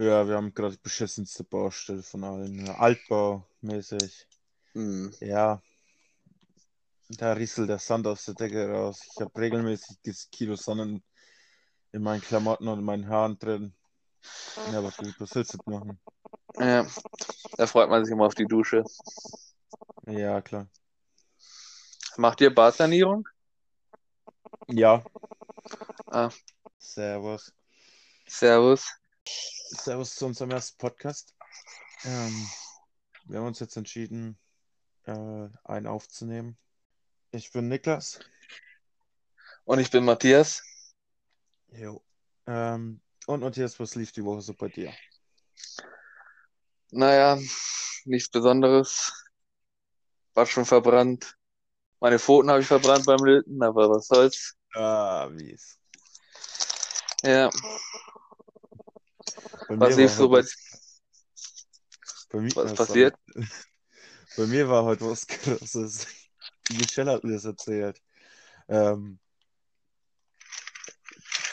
Ja, 0.00 0.26
wir 0.26 0.36
haben 0.36 0.54
gerade 0.54 0.76
die 0.76 0.82
beschissenste 0.82 1.44
Baustelle 1.44 2.02
von 2.02 2.24
allen. 2.24 2.66
Altbaumäßig. 2.70 4.26
Hm. 4.72 5.12
Ja, 5.20 5.60
da 7.10 7.34
rieselt 7.34 7.68
der 7.68 7.78
Sand 7.78 8.06
aus 8.06 8.24
der 8.24 8.32
Decke 8.32 8.66
raus. 8.66 9.02
Ich 9.12 9.20
habe 9.20 9.38
regelmäßig 9.38 9.98
das 10.02 10.30
Kilo 10.30 10.56
Sonnen 10.56 11.02
in 11.92 12.02
meinen 12.02 12.22
Klamotten 12.22 12.66
und 12.66 12.78
in 12.78 12.84
meinen 12.86 13.08
Haaren 13.08 13.38
drin. 13.38 13.74
Ja, 14.72 14.78
aber 14.78 14.90
gut, 14.90 15.14
was 15.18 15.34
willst 15.34 15.52
du 15.52 15.58
machen? 15.70 16.00
Ja, 16.58 16.86
da 17.58 17.66
freut 17.66 17.90
man 17.90 18.02
sich 18.02 18.14
immer 18.14 18.24
auf 18.24 18.34
die 18.34 18.46
Dusche. 18.46 18.82
Ja, 20.06 20.40
klar. 20.40 20.66
Macht 22.16 22.40
ihr 22.40 22.54
Badsanierung? 22.54 23.28
Ja, 24.68 25.04
Ah, 26.10 26.30
Servus. 26.78 27.52
Servus. 28.26 28.86
Servus 29.70 30.16
zu 30.16 30.26
unserem 30.26 30.50
ersten 30.50 30.78
Podcast. 30.78 31.34
Ähm, 32.04 32.48
wir 33.24 33.38
haben 33.38 33.46
uns 33.46 33.60
jetzt 33.60 33.76
entschieden, 33.76 34.36
äh, 35.04 35.48
einen 35.64 35.86
aufzunehmen. 35.86 36.58
Ich 37.30 37.52
bin 37.52 37.68
Niklas. 37.68 38.18
Und 39.64 39.78
ich 39.78 39.90
bin 39.90 40.04
Matthias. 40.04 40.62
Jo. 41.68 42.02
Ähm, 42.46 43.00
und 43.26 43.40
Matthias, 43.40 43.78
was 43.78 43.94
lief 43.94 44.10
die 44.12 44.24
Woche 44.24 44.40
so 44.42 44.54
bei 44.54 44.68
dir? 44.68 44.92
Naja, 46.90 47.38
nichts 48.04 48.28
Besonderes. 48.28 49.12
War 50.34 50.46
schon 50.46 50.66
verbrannt. 50.66 51.38
Meine 52.00 52.18
Pfoten 52.18 52.50
habe 52.50 52.60
ich 52.60 52.66
verbrannt 52.66 53.06
beim 53.06 53.24
Löten, 53.24 53.62
aber 53.62 53.88
was 53.90 54.08
soll's. 54.08 54.56
Ah, 54.74 55.28
wie 55.32 55.52
ist. 55.52 55.78
Ja, 57.22 57.50
was 59.78 59.96
war 59.96 60.08
so 60.08 60.28
bei 60.28 60.42
bei 62.30 62.40
mir, 62.40 62.56
was 62.56 62.72
äh, 62.72 62.74
passiert? 62.74 63.14
Bei 64.36 64.46
mir 64.46 64.68
war 64.68 64.84
heute 64.84 65.10
was 65.10 65.26
Krasses. 65.26 66.06
Michelle 66.70 67.12
hat 67.12 67.24
mir 67.24 67.32
das 67.32 67.44
erzählt. 67.44 68.00
Ähm, 68.68 69.18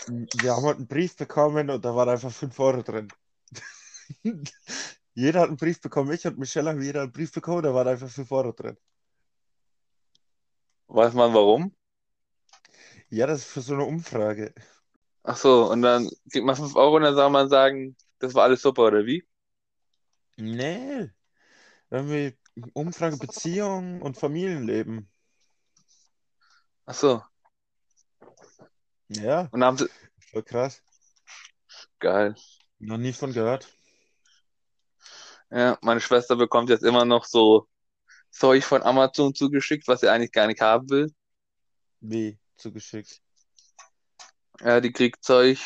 wir 0.08 0.56
haben 0.56 0.64
heute 0.64 0.78
einen 0.78 0.88
Brief 0.88 1.16
bekommen 1.16 1.70
und 1.72 1.84
da 1.84 1.96
waren 1.96 2.10
einfach 2.10 2.32
5 2.32 2.58
Euro 2.60 2.84
drin. 2.84 3.08
Jeder 5.16 5.42
hat 5.42 5.48
einen 5.48 5.58
Brief 5.58 5.82
bekommen, 5.82 6.12
ich 6.12 6.26
und 6.28 6.38
Michelle 6.38 6.70
haben 6.70 6.82
jeder 6.82 7.02
einen 7.02 7.12
Brief 7.12 7.32
bekommen, 7.32 7.64
da 7.64 7.74
waren 7.74 7.88
einfach 7.88 8.08
5 8.08 8.32
Euro 8.32 8.52
drin. 8.52 8.78
Weiß 10.88 11.14
man 11.14 11.34
warum? 11.34 11.76
Ja, 13.10 13.26
das 13.26 13.40
ist 13.40 13.48
für 13.48 13.62
so 13.62 13.74
eine 13.74 13.86
Umfrage. 13.86 14.54
Ach 15.24 15.36
so, 15.36 15.72
und 15.72 15.82
dann 15.82 16.08
kriegt 16.32 16.46
man 16.46 16.56
5 16.56 16.76
Euro 16.76 16.98
und 16.98 17.02
dann 17.02 17.16
soll 17.16 17.32
man 17.32 17.50
sagen, 17.50 17.98
das 18.20 18.34
war 18.34 18.44
alles 18.44 18.62
super, 18.62 18.84
oder 18.84 19.06
wie? 19.06 19.24
Nee, 20.38 21.10
irgendwie 21.92 22.38
Umfrage 22.74 23.18
Beziehung 23.18 24.02
und 24.02 24.18
Familienleben. 24.18 25.10
Ach 26.86 26.94
so, 26.96 27.22
Ja, 29.10 29.52
und 29.52 29.64
haben 29.64 29.78
sie, 29.78 29.88
voll 30.32 30.44
krass. 30.44 30.82
geil. 32.00 32.36
Noch 32.80 32.98
nie 32.98 33.14
von 33.14 33.34
gehört. 33.34 33.68
Ja, 35.50 35.78
meine 35.82 36.02
Schwester 36.02 36.36
bekommt 36.36 36.70
jetzt 36.70 36.84
immer 36.84 37.06
noch 37.06 37.26
so 37.26 37.68
Zeug 38.32 38.64
von 38.66 38.84
Amazon 38.84 39.36
zugeschickt, 39.36 39.88
was 39.88 40.02
sie 40.02 40.10
eigentlich 40.10 40.32
gar 40.32 40.48
nicht 40.48 40.62
haben 40.62 40.90
will. 40.90 41.14
Wie 42.02 42.38
zugeschickt. 42.58 43.22
Ja, 44.62 44.80
die 44.82 44.92
kriegt 44.92 45.24
Zeug. 45.24 45.60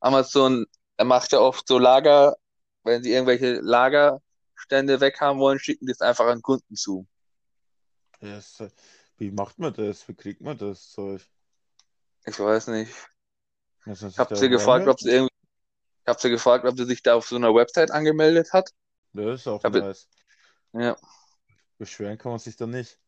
Amazon, 0.00 0.66
er 0.96 1.04
macht 1.04 1.32
ja 1.32 1.40
oft 1.40 1.66
so 1.68 1.78
Lager, 1.78 2.36
wenn 2.84 3.02
sie 3.02 3.12
irgendwelche 3.12 3.60
Lagerstände 3.60 5.00
weghaben 5.00 5.40
wollen, 5.40 5.58
schicken 5.58 5.86
die 5.86 5.92
es 5.92 6.00
einfach 6.00 6.26
an 6.26 6.42
Kunden 6.42 6.76
zu. 6.76 7.06
Äh, 8.20 8.40
wie 9.18 9.30
macht 9.30 9.58
man 9.58 9.74
das? 9.74 10.06
Wie 10.08 10.14
kriegt 10.14 10.40
man 10.40 10.56
das 10.56 10.90
Zeug? 10.90 11.22
Ich 12.24 12.38
weiß 12.38 12.68
nicht. 12.68 12.92
Ich 13.86 14.18
habe 14.18 14.36
sie 14.36 14.48
gefragt, 14.48 14.88
ob 14.88 14.98
sie 15.00 15.10
irgendwie, 15.10 15.34
ich 16.02 16.08
habe 16.08 16.20
sie 16.20 16.30
gefragt, 16.30 16.64
ob 16.64 16.76
sie 16.76 16.86
sich 16.86 17.02
da 17.02 17.14
auf 17.14 17.28
so 17.28 17.36
einer 17.36 17.54
Website 17.54 17.90
angemeldet 17.90 18.52
hat. 18.52 18.70
Das 19.12 19.40
ist 19.40 19.46
auch 19.46 19.62
Aber, 19.62 19.80
nice. 19.80 20.08
ja, 20.72 20.96
Beschweren 21.78 22.18
kann 22.18 22.32
man 22.32 22.38
sich 22.38 22.56
da 22.56 22.66
nicht. 22.66 22.98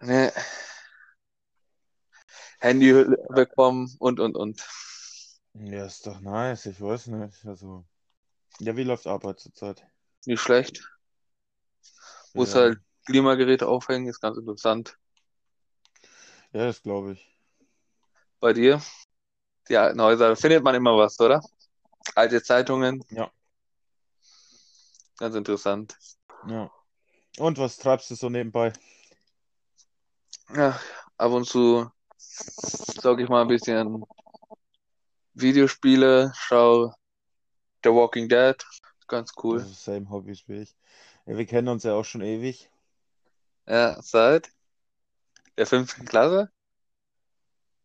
ne, 0.00 0.32
Handyhülle 2.60 3.18
bekommen 3.30 3.94
und, 3.98 4.20
und, 4.20 4.36
und. 4.36 4.64
Ja, 5.54 5.86
ist 5.86 6.06
doch 6.06 6.20
nice. 6.20 6.66
Ich 6.66 6.78
weiß 6.80 7.06
nicht. 7.06 7.46
Also, 7.46 7.84
ja, 8.60 8.76
wie 8.76 8.84
läuft 8.84 9.06
Arbeit 9.08 9.40
zurzeit? 9.40 9.86
Nicht 10.26 10.40
schlecht. 10.42 10.82
Muss 12.34 12.54
Ja, 12.54 12.54
halt 12.54 12.78
Klimageräte 13.06 13.66
aufhängen, 13.68 14.06
ist 14.06 14.20
ganz 14.20 14.36
interessant. 14.36 14.98
ja, 16.52 16.64
das 16.66 16.82
glaube 16.82 17.12
ich. 17.12 17.36
Bei 18.40 18.52
dir? 18.52 18.80
Die 19.68 19.76
alten 19.78 20.00
Häuser, 20.02 20.30
da 20.30 20.36
findet 20.36 20.64
man 20.64 20.74
immer 20.76 20.96
was, 20.96 21.20
oder? 21.20 21.40
Alte 22.16 22.42
Zeitungen, 22.42 23.04
Ja, 23.10 23.32
ganz 25.18 25.34
interessant. 25.36 25.96
ja. 26.48 26.70
Und 27.38 27.58
was 27.58 27.78
treibst 27.78 28.10
du 28.10 28.14
so 28.16 28.30
nebenbei? 28.30 28.72
Ja, 30.54 30.78
ab 31.18 31.32
und 31.32 31.46
zu 31.46 31.90
zocke 33.00 33.22
ich 33.22 33.28
mal 33.28 33.42
ein 33.42 33.48
bisschen 33.48 34.04
Videospiele, 35.34 36.32
schau 36.34 36.92
The 37.84 37.90
Walking 37.90 38.28
Dead, 38.28 38.56
ganz 39.08 39.32
cool. 39.42 39.60
Also, 39.60 39.72
same 39.72 40.08
Hobbys 40.10 40.46
wie 40.48 40.62
ich. 40.62 40.76
Ja, 41.26 41.36
wir 41.36 41.46
kennen 41.46 41.68
uns 41.68 41.84
ja 41.84 41.94
auch 41.94 42.04
schon 42.04 42.22
ewig. 42.22 42.70
Ja, 43.66 44.00
seit 44.02 44.50
der 45.56 45.66
fünften 45.66 46.04
Klasse? 46.04 46.50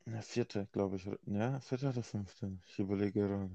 Ja, 0.05 0.21
vierte, 0.21 0.67
glaube 0.71 0.95
ich. 0.95 1.09
Ja, 1.25 1.59
vierte 1.59 1.89
oder 1.89 2.03
fünfte? 2.03 2.57
Ich 2.67 2.79
überlege 2.79 3.21
gerade. 3.21 3.49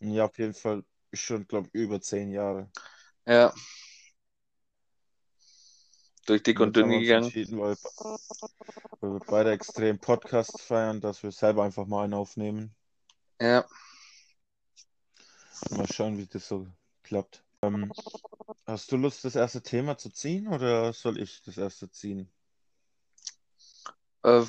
Ja, 0.00 0.26
auf 0.26 0.38
jeden 0.38 0.54
Fall 0.54 0.84
schon, 1.12 1.46
glaube 1.46 1.68
ich, 1.68 1.74
über 1.74 2.00
zehn 2.00 2.30
Jahre. 2.30 2.68
Ja, 3.26 3.52
durch 6.26 6.42
dick 6.42 6.60
Und 6.60 6.68
und 6.68 6.76
dünn 6.76 6.90
gegangen. 6.90 7.32
weil, 7.58 7.76
weil 9.00 9.12
wir 9.14 9.20
beide 9.26 9.52
extrem 9.52 9.98
Podcasts 9.98 10.60
feiern, 10.60 11.00
dass 11.00 11.22
wir 11.22 11.32
selber 11.32 11.64
einfach 11.64 11.86
mal 11.86 12.04
einen 12.04 12.14
aufnehmen. 12.14 12.74
Ja, 13.40 13.66
Mal 15.70 15.86
schauen, 15.92 16.18
wie 16.18 16.26
das 16.26 16.48
so 16.48 16.66
klappt. 17.02 17.44
Ähm, 17.62 17.92
hast 18.66 18.90
du 18.92 18.96
Lust, 18.96 19.24
das 19.24 19.36
erste 19.36 19.62
Thema 19.62 19.98
zu 19.98 20.10
ziehen 20.10 20.48
oder 20.48 20.92
soll 20.92 21.18
ich 21.18 21.42
das 21.42 21.56
erste 21.56 21.90
ziehen? 21.90 22.30
äh, 24.24 24.44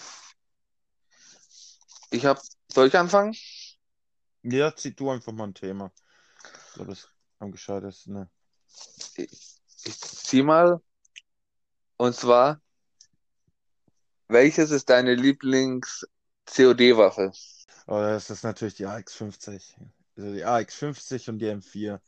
ich 2.12 2.26
hab, 2.26 2.40
soll 2.72 2.88
ich 2.88 2.98
anfangen? 2.98 3.36
Ja, 4.44 4.74
zieh 4.76 4.94
du 4.94 5.10
einfach 5.10 5.34
mal 5.34 5.46
ein 5.46 5.54
Thema. 5.54 5.92
Glaube, 6.74 6.92
das 6.92 7.00
ist 7.00 7.10
am 7.40 7.52
gescheitesten, 7.52 8.14
ne? 8.14 8.30
Ich, 9.16 9.60
ich 9.84 10.00
zieh 10.00 10.44
mal. 10.44 10.82
Und 11.98 12.16
zwar, 12.16 12.62
welches 14.30 14.72
ist 14.72 14.90
deine 14.90 15.14
Lieblings-COD-Waffe? 15.16 17.34
Aber 17.90 18.12
das 18.12 18.30
ist 18.30 18.44
natürlich 18.44 18.76
die 18.76 18.86
AX50. 18.86 19.74
Also 20.16 20.32
die 20.32 20.46
AX50 20.46 21.28
und 21.28 21.40
die 21.40 21.48
M4. 21.48 22.00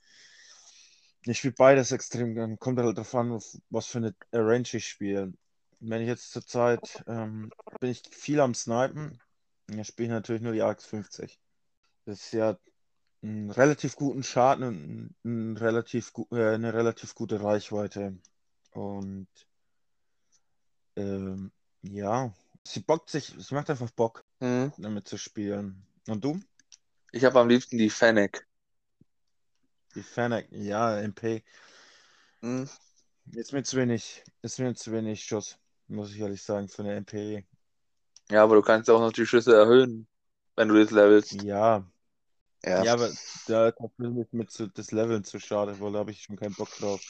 Ich 1.26 1.40
spiele 1.40 1.56
beides 1.58 1.92
extrem 1.92 2.36
gern. 2.36 2.60
Kommt 2.60 2.78
halt 2.78 2.96
drauf 2.96 3.16
an, 3.16 3.42
was 3.72 3.88
für 3.88 3.98
eine 3.98 4.14
Range 4.32 4.68
ich 4.74 4.88
spiele. 4.88 5.34
Wenn 5.80 6.04
ich 6.04 6.08
jetzt 6.08 6.32
zurzeit 6.34 7.04
ähm, 7.08 7.52
bin 7.80 7.90
ich 7.90 8.04
viel 8.12 8.40
am 8.42 8.54
Snipen, 8.54 9.20
dann 9.66 9.84
spiele 9.84 10.10
ich 10.10 10.12
natürlich 10.12 10.44
nur 10.44 10.54
die 10.54 10.62
AX50. 10.62 11.40
Das 12.06 12.20
ist 12.26 12.34
ja 12.34 12.60
einen 13.24 13.50
relativ 13.50 13.96
guten 13.96 14.22
Schaden 14.22 14.64
und 14.64 15.16
ein 15.26 15.58
relativ 15.58 16.14
äh, 16.32 16.54
eine 16.54 16.76
relativ 16.76 17.16
gute 17.16 17.42
Reichweite. 17.42 18.20
Und 18.74 19.28
ähm, 20.96 21.52
ja, 21.82 22.32
sie 22.64 22.82
bockt 22.82 23.10
sich, 23.10 23.36
es 23.36 23.50
macht 23.50 23.72
einfach 23.72 23.90
Bock, 23.90 24.21
Hm. 24.42 24.72
damit 24.78 25.08
zu 25.08 25.18
spielen. 25.18 25.86
Und 26.08 26.24
du? 26.26 26.40
Ich 27.14 27.24
habe 27.24 27.40
am 27.40 27.48
liebsten 27.48 27.78
die 27.78 27.90
Fennec. 27.90 28.46
Die 29.96 30.04
Fennec, 30.04 30.48
ja, 30.52 31.00
MP. 31.00 31.44
Hm. 32.42 32.66
Ist 33.34 33.54
mir 33.54 33.64
zu 33.64 33.78
wenig, 33.78 34.24
ist 34.44 34.60
mir 34.60 34.74
zu 34.76 34.92
wenig 34.92 35.24
Schuss, 35.26 35.58
muss 35.88 36.12
ich 36.14 36.20
ehrlich 36.20 36.44
sagen, 36.44 36.68
für 36.70 36.84
eine 36.84 36.94
MP. 36.96 37.46
Ja, 38.32 38.44
aber 38.44 38.56
du 38.56 38.62
kannst 38.64 38.90
auch 38.90 39.00
noch 39.00 39.12
die 39.12 39.26
Schüsse 39.28 39.56
erhöhen, 39.56 40.08
wenn 40.56 40.70
du 40.70 40.80
das 40.82 40.92
levelst. 40.92 41.46
Ja, 41.46 41.86
Ja, 42.64 42.84
ja, 42.84 42.94
aber 42.94 43.12
da 43.48 43.70
ist 43.70 44.34
mir 44.34 44.48
zu, 44.48 44.68
das 44.70 44.92
Leveln 44.92 45.24
zu 45.24 45.40
schade, 45.40 45.80
weil 45.80 45.92
da 45.94 46.00
habe 46.00 46.12
ich 46.12 46.24
schon 46.24 46.38
keinen 46.38 46.56
Bock 46.56 46.70
drauf. 46.80 47.02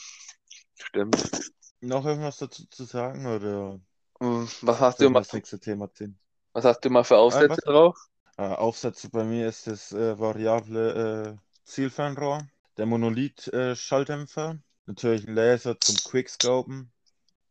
stimmt. 0.78 1.42
Noch 1.82 2.06
irgendwas 2.06 2.38
dazu 2.38 2.64
zu 2.66 2.84
sagen 2.84 3.26
oder 3.26 3.78
Hm, 4.20 4.48
Was 4.62 4.80
hast 4.80 5.00
du 5.02 5.06
immer, 5.06 5.20
das 5.20 5.32
nächste 5.32 5.60
Thema 5.60 5.92
ziehen? 5.92 6.18
Was 6.54 6.64
hast 6.64 6.80
du 6.84 6.88
immer 6.88 7.04
für 7.04 7.18
Ah, 7.28 7.42
Aufsätze 7.42 7.48
was? 7.48 7.60
drauf? 7.64 7.96
Äh, 8.38 8.42
Aufsätze 8.42 9.10
bei 9.10 9.24
mir 9.24 9.48
ist 9.48 9.66
das 9.68 9.92
äh, 9.92 10.18
variable 10.18 11.38
Zielfernrohr, 11.64 12.46
der 12.78 12.86
Monolith-Schalldämpfer, 12.86 14.58
natürlich 14.86 15.26
ein 15.28 15.34
Laser 15.34 15.80
zum 15.80 15.96
Quickscopen. 15.96 16.92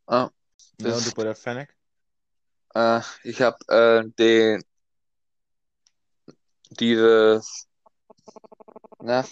Ah, 0.08 0.30
Ja, 0.80 0.98
und 0.98 1.06
du 1.06 1.12
bei 1.14 1.24
der 1.24 1.36
Fennec? 1.36 1.74
äh, 2.76 3.02
ich 3.24 3.42
habe 3.42 3.58
äh, 3.68 4.10
den 4.18 4.64
dieses 6.80 7.68
na, 9.02 9.24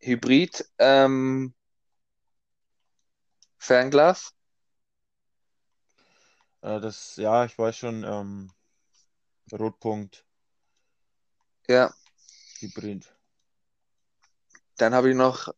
Hybrid 0.00 0.64
ähm, 0.78 1.52
Fernglas. 3.58 4.32
Äh, 6.66 6.80
das, 6.80 7.16
ja, 7.16 7.44
ich 7.46 7.56
weiß 7.58 7.76
schon, 7.78 8.04
ähm, 8.04 8.50
Rotpunkt, 9.52 10.24
Ja, 11.68 11.92
Hybrid. 12.60 13.06
dann 14.78 14.94
habe 14.94 15.10
ich 15.10 15.16
noch 15.16 15.48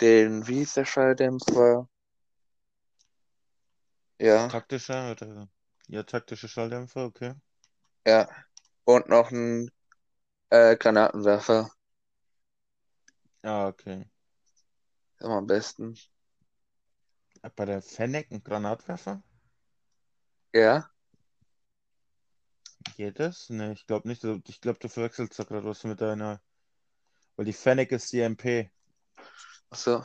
den, 0.00 0.46
wie 0.48 0.56
hieß 0.56 0.74
der 0.74 0.84
Schalldämpfer? 0.86 1.88
Ja, 4.18 4.48
Taktischer 4.48 5.12
oder? 5.12 5.48
Ja, 5.88 6.02
taktische 6.02 6.46
Schalldämpfer, 6.48 7.06
okay. 7.06 7.34
ja. 8.06 8.28
Und 8.84 9.08
noch 9.08 9.30
ein 9.30 9.70
äh, 10.50 10.76
Granatenwerfer. 10.76 11.70
Ah, 13.44 13.66
okay. 13.68 14.04
Immer 15.20 15.38
am 15.38 15.46
besten. 15.46 15.96
Äh, 17.42 17.50
Bei 17.54 17.66
der 17.66 17.82
Fennec 17.82 18.30
ein 18.30 18.42
Granatwerfer? 18.42 19.22
Ja, 20.52 20.90
Geht 22.96 23.18
das? 23.18 23.48
Ne, 23.50 23.72
ich 23.72 23.86
glaube 23.86 24.08
nicht. 24.08 24.22
Ich 24.24 24.60
glaube, 24.60 24.78
du 24.78 24.88
verwechselst 24.88 25.38
da 25.38 25.44
gerade 25.44 25.66
was 25.66 25.84
mit 25.84 26.00
deiner. 26.00 26.40
Weil 27.36 27.46
die 27.46 27.52
Fennec 27.52 27.92
ist 27.92 28.12
die 28.12 28.20
MP. 28.20 28.70
so. 29.70 30.04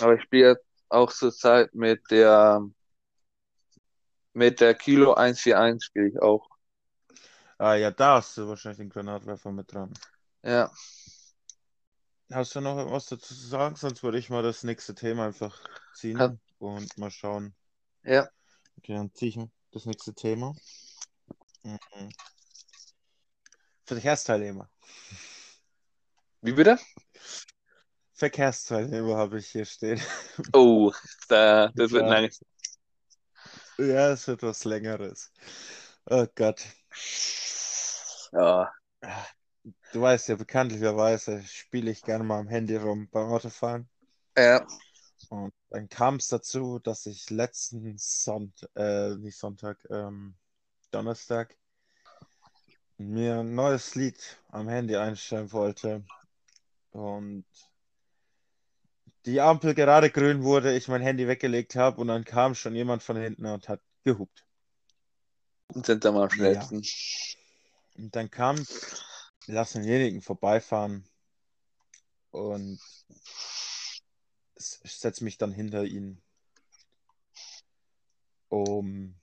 Aber 0.00 0.14
ich 0.14 0.22
spiele 0.22 0.60
auch 0.88 1.12
zurzeit 1.12 1.74
mit 1.74 2.10
der 2.10 2.62
mit 4.32 4.60
der 4.60 4.74
Kilo 4.74 5.14
141 5.14 5.84
spiele 5.84 6.08
ich 6.08 6.22
auch. 6.22 6.48
Ah, 7.58 7.74
ja, 7.74 7.90
da 7.90 8.16
hast 8.16 8.36
du 8.36 8.48
wahrscheinlich 8.48 8.78
den 8.78 8.90
Granatwerfer 8.90 9.50
mit 9.50 9.72
dran. 9.72 9.92
Ja, 10.42 10.70
Hast 12.32 12.54
du 12.56 12.60
noch 12.60 12.90
was 12.90 13.06
dazu 13.06 13.34
zu 13.34 13.46
sagen? 13.46 13.76
Sonst 13.76 14.02
würde 14.02 14.18
ich 14.18 14.30
mal 14.30 14.42
das 14.42 14.64
nächste 14.64 14.94
Thema 14.94 15.26
einfach 15.26 15.56
ziehen 15.94 16.18
Ja. 16.18 16.36
Und 16.58 16.96
mal 16.98 17.10
schauen. 17.10 17.54
ja. 18.04 18.28
Okay, 18.78 18.94
dann 18.94 19.12
ziehe 19.14 19.30
ich 19.30 19.38
das 19.72 19.86
nächste 19.86 20.14
Thema. 20.14 20.54
Mhm. 21.64 22.08
Verkehrsteilnehmer. 23.84 24.68
Wie 26.42 26.52
bitte? 26.52 26.78
Verkehrsteilnehmer 28.14 29.16
habe 29.16 29.38
ich 29.38 29.48
hier 29.48 29.64
stehen. 29.64 30.00
Oh, 30.52 30.92
da, 31.28 31.68
das 31.76 31.90
wird 31.92 32.06
Ja. 32.06 32.08
lang. 32.08 32.30
Ja, 33.78 34.10
es 34.10 34.26
wird 34.28 34.42
was 34.42 34.64
Längeres. 34.64 35.32
Oh 36.06 36.26
Gott. 36.34 36.64
Ja, 38.32 38.72
Du 39.90 40.00
weißt 40.00 40.28
ja, 40.28 40.36
bekanntlicherweise 40.36 41.42
spiele 41.42 41.90
ich 41.90 42.04
gerne 42.04 42.22
mal 42.22 42.38
am 42.38 42.46
Handy 42.48 42.76
rum 42.76 43.08
beim 43.10 43.26
Autofahren. 43.32 43.88
ja, 44.36 44.66
Und 45.28 45.52
dann 45.70 45.88
kam 45.88 46.16
es 46.16 46.28
dazu, 46.28 46.78
dass 46.78 47.06
ich 47.06 47.30
letzten 47.30 47.96
Sonntag, 47.98 48.70
äh, 48.76 49.16
nicht 49.16 49.36
Sonntag, 49.36 49.84
ähm, 49.90 50.34
Donnerstag, 50.90 51.56
mir 52.98 53.40
ein 53.40 53.54
neues 53.54 53.94
Lied 53.94 54.38
am 54.50 54.68
Handy 54.68 54.96
einstellen 54.96 55.52
wollte. 55.52 56.04
Und 56.92 57.44
die 59.26 59.40
Ampel 59.40 59.74
gerade 59.74 60.10
grün 60.10 60.42
wurde, 60.44 60.76
ich 60.76 60.88
mein 60.88 61.02
Handy 61.02 61.26
weggelegt 61.26 61.74
habe 61.76 62.00
und 62.00 62.08
dann 62.08 62.24
kam 62.24 62.54
schon 62.54 62.74
jemand 62.74 63.02
von 63.02 63.16
hinten 63.16 63.46
und 63.46 63.68
hat 63.68 63.80
gehupt. 64.04 64.46
sind 65.84 66.04
da 66.04 66.12
mal 66.12 66.24
am 66.24 66.30
Ja. 66.30 66.70
schnellsten. 66.70 66.82
Und 67.96 68.14
dann 68.14 68.30
kam, 68.30 68.56
lass 69.46 69.72
denjenigen 69.72 70.22
vorbeifahren 70.22 71.04
und 72.30 72.78
setze 74.56 75.24
mich 75.24 75.38
dann 75.38 75.52
hinter 75.52 75.84
ihn, 75.84 76.20
um 78.48 79.14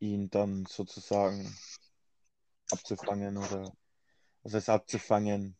ihn 0.00 0.30
dann 0.30 0.66
sozusagen 0.66 1.56
abzufangen 2.70 3.36
oder 3.36 3.72
was 4.42 4.54
heißt 4.54 4.70
abzufangen, 4.70 5.56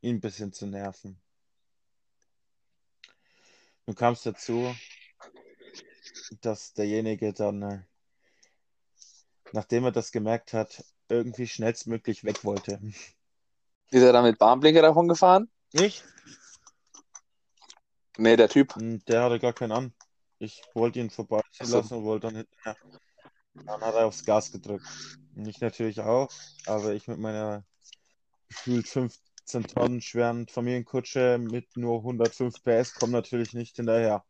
ihn 0.00 0.16
ein 0.16 0.20
bisschen 0.20 0.52
zu 0.52 0.66
nerven. 0.66 1.20
Nun 3.86 3.96
kam 3.96 4.14
es 4.14 4.22
dazu, 4.22 4.74
dass 6.40 6.72
derjenige 6.72 7.32
dann, 7.32 7.62
äh, 7.62 7.82
nachdem 9.52 9.84
er 9.84 9.92
das 9.92 10.12
gemerkt 10.12 10.52
hat, 10.52 10.84
irgendwie 11.08 11.46
schnellstmöglich 11.46 12.24
weg 12.24 12.44
wollte. 12.44 12.80
Ist 13.90 14.02
er 14.02 14.12
da 14.12 14.22
mit 14.22 14.40
Warnblinker 14.40 14.82
davon 14.82 15.08
gefahren? 15.08 15.50
Ich? 15.72 16.02
Nee, 18.18 18.36
der 18.36 18.48
Typ. 18.48 18.74
Hm, 18.76 19.04
Der 19.06 19.22
hatte 19.22 19.38
gar 19.38 19.52
keinen 19.52 19.72
an. 19.72 19.94
Ich 20.38 20.62
wollte 20.74 20.98
ihn 20.98 21.10
vorbeiziehen 21.10 21.66
so. 21.66 21.78
lassen 21.78 21.94
und 21.94 22.04
wollte 22.04 22.26
dann 22.26 22.36
hinterher. 22.36 22.76
Dann 23.54 23.80
hat 23.80 23.94
er 23.94 24.06
aufs 24.06 24.24
Gas 24.24 24.50
gedrückt. 24.50 24.86
Und 25.34 25.46
ich 25.46 25.60
natürlich 25.60 26.00
auch, 26.00 26.30
aber 26.66 26.92
ich 26.94 27.06
mit 27.06 27.18
meiner 27.18 27.64
gefühlt 28.48 28.88
15 28.88 29.64
Tonnen 29.64 30.00
schweren 30.02 30.48
Familienkutsche 30.48 31.38
mit 31.38 31.76
nur 31.76 31.98
105 31.98 32.62
PS 32.62 32.94
komme 32.94 33.12
natürlich 33.12 33.52
nicht 33.54 33.76
hinterher. 33.76 34.24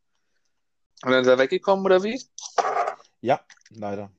Und 1.03 1.11
dann 1.11 1.21
ist 1.21 1.27
er 1.27 1.37
weggekommen, 1.37 1.83
oder 1.85 2.03
wie? 2.03 2.21
Ja, 3.21 3.45
leider. 3.69 4.11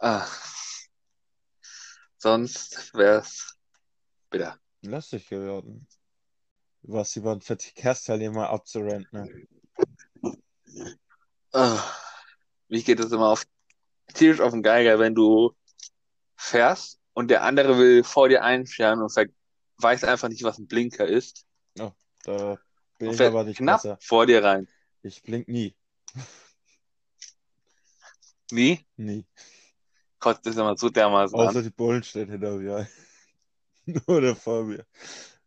Ah. 0.00 0.26
Sonst 2.18 2.92
wär's 2.94 3.56
bitter. 4.30 4.58
Lustig 4.82 5.28
geworden. 5.28 5.86
Was 6.82 7.16
über 7.16 7.32
einen 7.32 7.40
Verkehrsteilnehmer 7.40 8.50
abzurenten. 8.50 9.48
Ah. 11.52 11.82
Wie 12.68 12.82
geht 12.82 12.98
es 13.00 13.12
immer 13.12 13.28
auf 13.28 13.44
tierisch 14.14 14.40
auf 14.40 14.52
den 14.52 14.62
Geiger, 14.62 14.98
wenn 14.98 15.14
du 15.14 15.54
fährst 16.36 16.98
und 17.12 17.28
der 17.30 17.44
andere 17.44 17.78
will 17.78 18.04
vor 18.04 18.28
dir 18.28 18.42
einscheren 18.42 19.00
und 19.00 19.14
weiß 19.78 20.04
einfach 20.04 20.28
nicht, 20.28 20.42
was 20.42 20.58
ein 20.58 20.66
Blinker 20.66 21.06
ist 21.06 21.46
Da 22.24 22.58
bin 22.98 23.08
und 23.08 23.14
ich 23.14 23.20
aber 23.22 23.44
nicht 23.44 23.58
knapp 23.58 23.82
besser. 23.82 23.98
vor 24.00 24.26
dir 24.26 24.42
rein. 24.42 24.68
Ich 25.02 25.22
blink 25.22 25.48
nie. 25.48 25.74
Nie? 28.50 28.86
Nie. 28.96 29.26
Gott, 30.20 30.38
das 30.44 30.54
ist 30.54 30.60
immer 30.60 30.76
so 30.76 30.88
dermaßen 30.88 31.36
Außer 31.38 31.58
an. 31.58 31.64
die 31.64 31.70
Bullen 31.70 32.02
steht 32.02 32.28
hinter 32.28 32.56
mir. 32.56 32.88
Oder 34.06 34.36
vor 34.36 34.64
mir. 34.64 34.86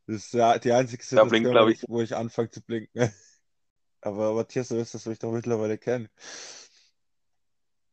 Das 0.07 0.17
ist 0.17 0.33
ja 0.33 0.59
die 0.59 0.71
einzige 0.71 1.03
Situation, 1.03 1.45
wo 1.45 1.67
ich. 1.67 1.83
wo 1.87 2.01
ich 2.01 2.15
anfange 2.15 2.49
zu 2.49 2.61
blinken. 2.61 3.11
Aber 4.01 4.33
Matthias, 4.33 4.67
du 4.67 4.75
wirst 4.75 4.93
das 4.93 5.05
mich 5.07 5.17
doch 5.17 5.31
mittlerweile 5.31 5.77
kennen. 5.77 6.09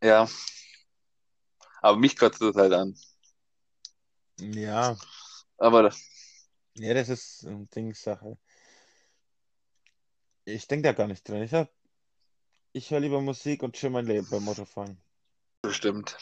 Ja. 0.02 0.28
Aber 1.81 1.97
mich 1.99 2.16
kotzt 2.19 2.42
es 2.42 2.54
halt 2.54 2.73
an. 2.75 2.95
Ja, 4.38 4.97
Aber 5.57 5.85
das, 5.85 6.02
ja, 6.75 6.92
das 6.95 7.09
ist 7.09 7.47
eine 7.47 7.66
Dingssache. 7.66 8.37
Ich 10.45 10.66
denke 10.66 10.88
da 10.88 10.92
gar 10.92 11.07
nicht 11.07 11.26
drin. 11.28 11.42
Ich 11.42 11.54
hab, 11.54 11.71
ich 12.73 12.90
höre 12.90 13.00
lieber 13.00 13.21
Musik 13.21 13.62
und 13.62 13.76
chill 13.76 13.90
mein 13.90 14.07
Leben 14.07 14.28
beim 14.28 14.42
Motorfahren. 14.42 15.00
bestimmt. 15.62 16.16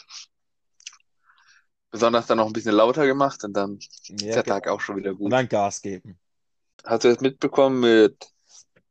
Besonders 1.91 2.27
dann 2.27 2.37
noch 2.39 2.47
ein 2.47 2.53
bisschen 2.53 2.75
lauter 2.75 3.05
gemacht 3.07 3.43
und 3.43 3.53
dann 3.53 3.77
ist 4.25 4.35
Ja, 4.35 4.37
der 4.37 4.45
Tag 4.45 4.67
genau. 4.67 4.69
auch 4.69 4.81
schon 4.81 4.97
wieder 4.97 5.13
Und 5.23 5.31
gut. 5.31 5.33
dann 5.33 5.47
Gas 5.49 5.81
geben. 5.81 6.19
Hast 6.85 7.03
du 7.03 7.09
das 7.09 7.21
mitbekommen 7.21 7.79
mit 7.79 8.31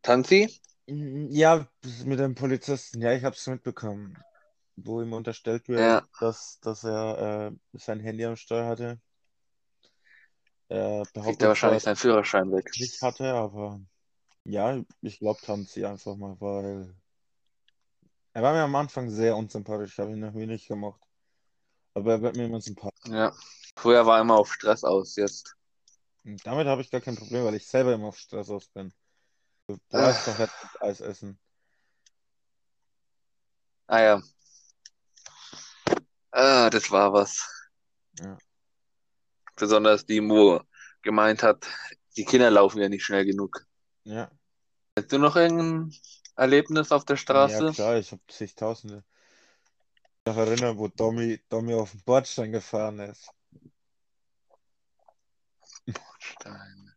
Tanzi? 0.02 0.48
Mm, 0.88 1.28
Ja, 1.30 1.66
mit 2.04 2.18
dem 2.18 2.34
Polizisten. 2.34 3.00
Ja, 3.00 3.12
ich 3.12 3.24
habe 3.24 3.36
es 3.36 3.46
mitbekommen, 3.46 4.24
wo 4.76 5.02
ihm 5.02 5.12
unterstellt 5.12 5.68
wird, 5.68 5.86
Ja, 5.86 6.06
dass, 6.18 6.58
dass 6.60 6.84
er 6.84 7.52
äh, 7.52 7.78
sein 7.78 8.00
Handy 8.00 8.24
am 8.24 8.36
Steuer 8.36 8.66
hatte. 8.66 9.00
Er 10.68 11.06
kriegt 11.20 11.40
er 11.42 11.46
behauptet 11.46 11.54
zwar, 11.54 11.78
wahrscheinlich 11.78 11.82
seinen 11.84 11.96
Führerschein 11.96 12.52
weg. 12.52 12.70
nicht 12.74 13.02
hatte, 13.02 13.34
aber 13.34 13.80
ja, 14.44 14.82
ich 15.02 15.18
glaube 15.20 15.40
Tanzi 15.42 15.84
einfach 15.86 16.16
mal, 16.16 16.40
weil 16.40 16.96
er 18.32 18.42
war 18.42 18.52
mir 18.54 18.62
am 18.62 18.74
Anfang 18.74 19.08
sehr 19.08 19.36
unsympathisch. 19.36 19.92
Ich 19.92 19.98
habe 20.00 20.10
ihn 20.10 20.22
irgendwie 20.24 20.46
nicht 20.48 20.66
gemocht. 20.66 21.00
Aber 22.00 22.12
er 22.12 22.22
wird 22.22 22.36
mir 22.36 22.46
immer 22.46 22.60
sympathisch. 22.60 23.12
Ja. 23.12 23.32
Früher 23.76 24.06
war 24.06 24.18
er 24.18 24.22
immer 24.22 24.36
auf 24.36 24.52
Stress 24.52 24.84
aus, 24.84 25.16
jetzt. 25.16 25.54
Und 26.24 26.44
damit 26.46 26.66
habe 26.66 26.80
ich 26.82 26.90
gar 26.90 27.00
kein 27.00 27.16
Problem, 27.16 27.44
weil 27.44 27.54
ich 27.54 27.66
selber 27.66 27.92
immer 27.94 28.08
auf 28.08 28.18
Stress 28.18 28.48
aus 28.50 28.68
bin. 28.68 28.92
Du, 29.68 29.78
weißt 29.90 30.28
doch, 30.28 30.38
jetzt 30.38 30.54
Eis 30.80 31.00
essen. 31.00 31.38
ah 33.88 34.00
ja. 34.00 34.22
Ah, 36.32 36.70
das 36.70 36.90
war 36.90 37.12
was. 37.12 37.46
Ja. 38.20 38.38
Besonders 39.56 40.06
die, 40.06 40.22
wo 40.22 40.60
gemeint 41.02 41.42
hat, 41.42 41.66
die 42.16 42.24
Kinder 42.24 42.50
laufen 42.50 42.80
ja 42.80 42.88
nicht 42.88 43.04
schnell 43.04 43.24
genug. 43.24 43.66
Ja. 44.04 44.30
Hast 44.96 45.12
du 45.12 45.18
noch 45.18 45.36
irgendein 45.36 45.94
Erlebnis 46.36 46.92
auf 46.92 47.04
der 47.04 47.16
Ja, 47.16 47.20
Straße? 47.22 47.72
klar, 47.72 47.98
ich 47.98 48.12
habe 48.12 48.22
zigtausende. 48.28 49.04
Ich 50.20 50.32
kann 50.32 50.36
mich 50.36 50.48
erinnern, 50.48 50.76
wo 50.76 50.88
Tommy, 50.88 51.40
Tommy 51.48 51.74
auf 51.74 51.92
den 51.92 52.02
Bordstein 52.02 52.52
gefahren 52.52 52.98
ist. 53.00 53.30
Stein. 56.18 56.92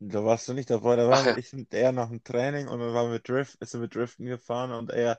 Da 0.00 0.24
warst 0.24 0.46
du 0.48 0.52
nicht 0.52 0.70
dabei, 0.70 0.96
da 0.96 1.24
ja. 1.24 1.36
ich 1.36 1.52
und 1.54 1.72
er 1.72 1.92
nach 1.92 2.08
dem 2.08 2.22
Training 2.22 2.68
und 2.68 2.78
dann 2.78 2.94
waren 2.94 3.10
wir 3.10 3.18
Drift, 3.18 3.58
sind 3.60 3.80
wir 3.80 3.88
Driften 3.88 4.26
gefahren 4.26 4.70
und 4.70 4.90
er 4.90 5.18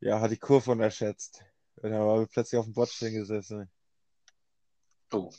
ja, 0.00 0.20
hat 0.20 0.30
die 0.30 0.36
Kurve 0.36 0.70
unterschätzt. 0.70 1.42
Und 1.76 1.90
dann 1.90 2.00
waren 2.00 2.20
wir 2.20 2.26
plötzlich 2.26 2.58
auf 2.58 2.66
dem 2.66 2.74
Bordstein 2.74 3.14
gesessen. 3.14 3.68
Oh. 5.10 5.32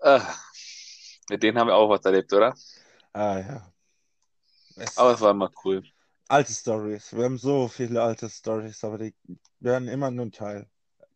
Ah, 0.00 0.34
mit 1.30 1.42
denen 1.42 1.58
haben 1.58 1.68
wir 1.68 1.76
auch 1.76 1.88
was 1.88 2.04
erlebt, 2.04 2.32
oder? 2.32 2.54
Ah 3.12 3.38
ja. 3.38 3.72
Es, 4.76 4.98
Aber 4.98 5.12
es 5.12 5.20
war 5.20 5.30
immer 5.30 5.50
cool. 5.64 5.82
Alte 6.32 6.52
Stories. 6.52 7.12
Wir 7.12 7.24
haben 7.24 7.36
so 7.36 7.68
viele 7.68 8.02
alte 8.02 8.28
Stories, 8.30 8.82
aber 8.84 8.96
die 8.98 9.14
werden 9.60 9.86
immer 9.88 10.10
nur 10.10 10.26
ein 10.26 10.32
Teil. 10.32 10.66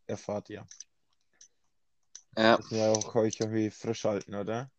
Erfahrt 0.06 0.50
ihr. 0.50 0.66
Ja, 2.37 2.58
Müssen 2.58 2.76
wir 2.76 2.85
auch 2.92 3.14
euch 3.14 3.40
irgendwie 3.40 3.70
frisch 3.70 4.04
halten, 4.04 4.35
oder? 4.35 4.70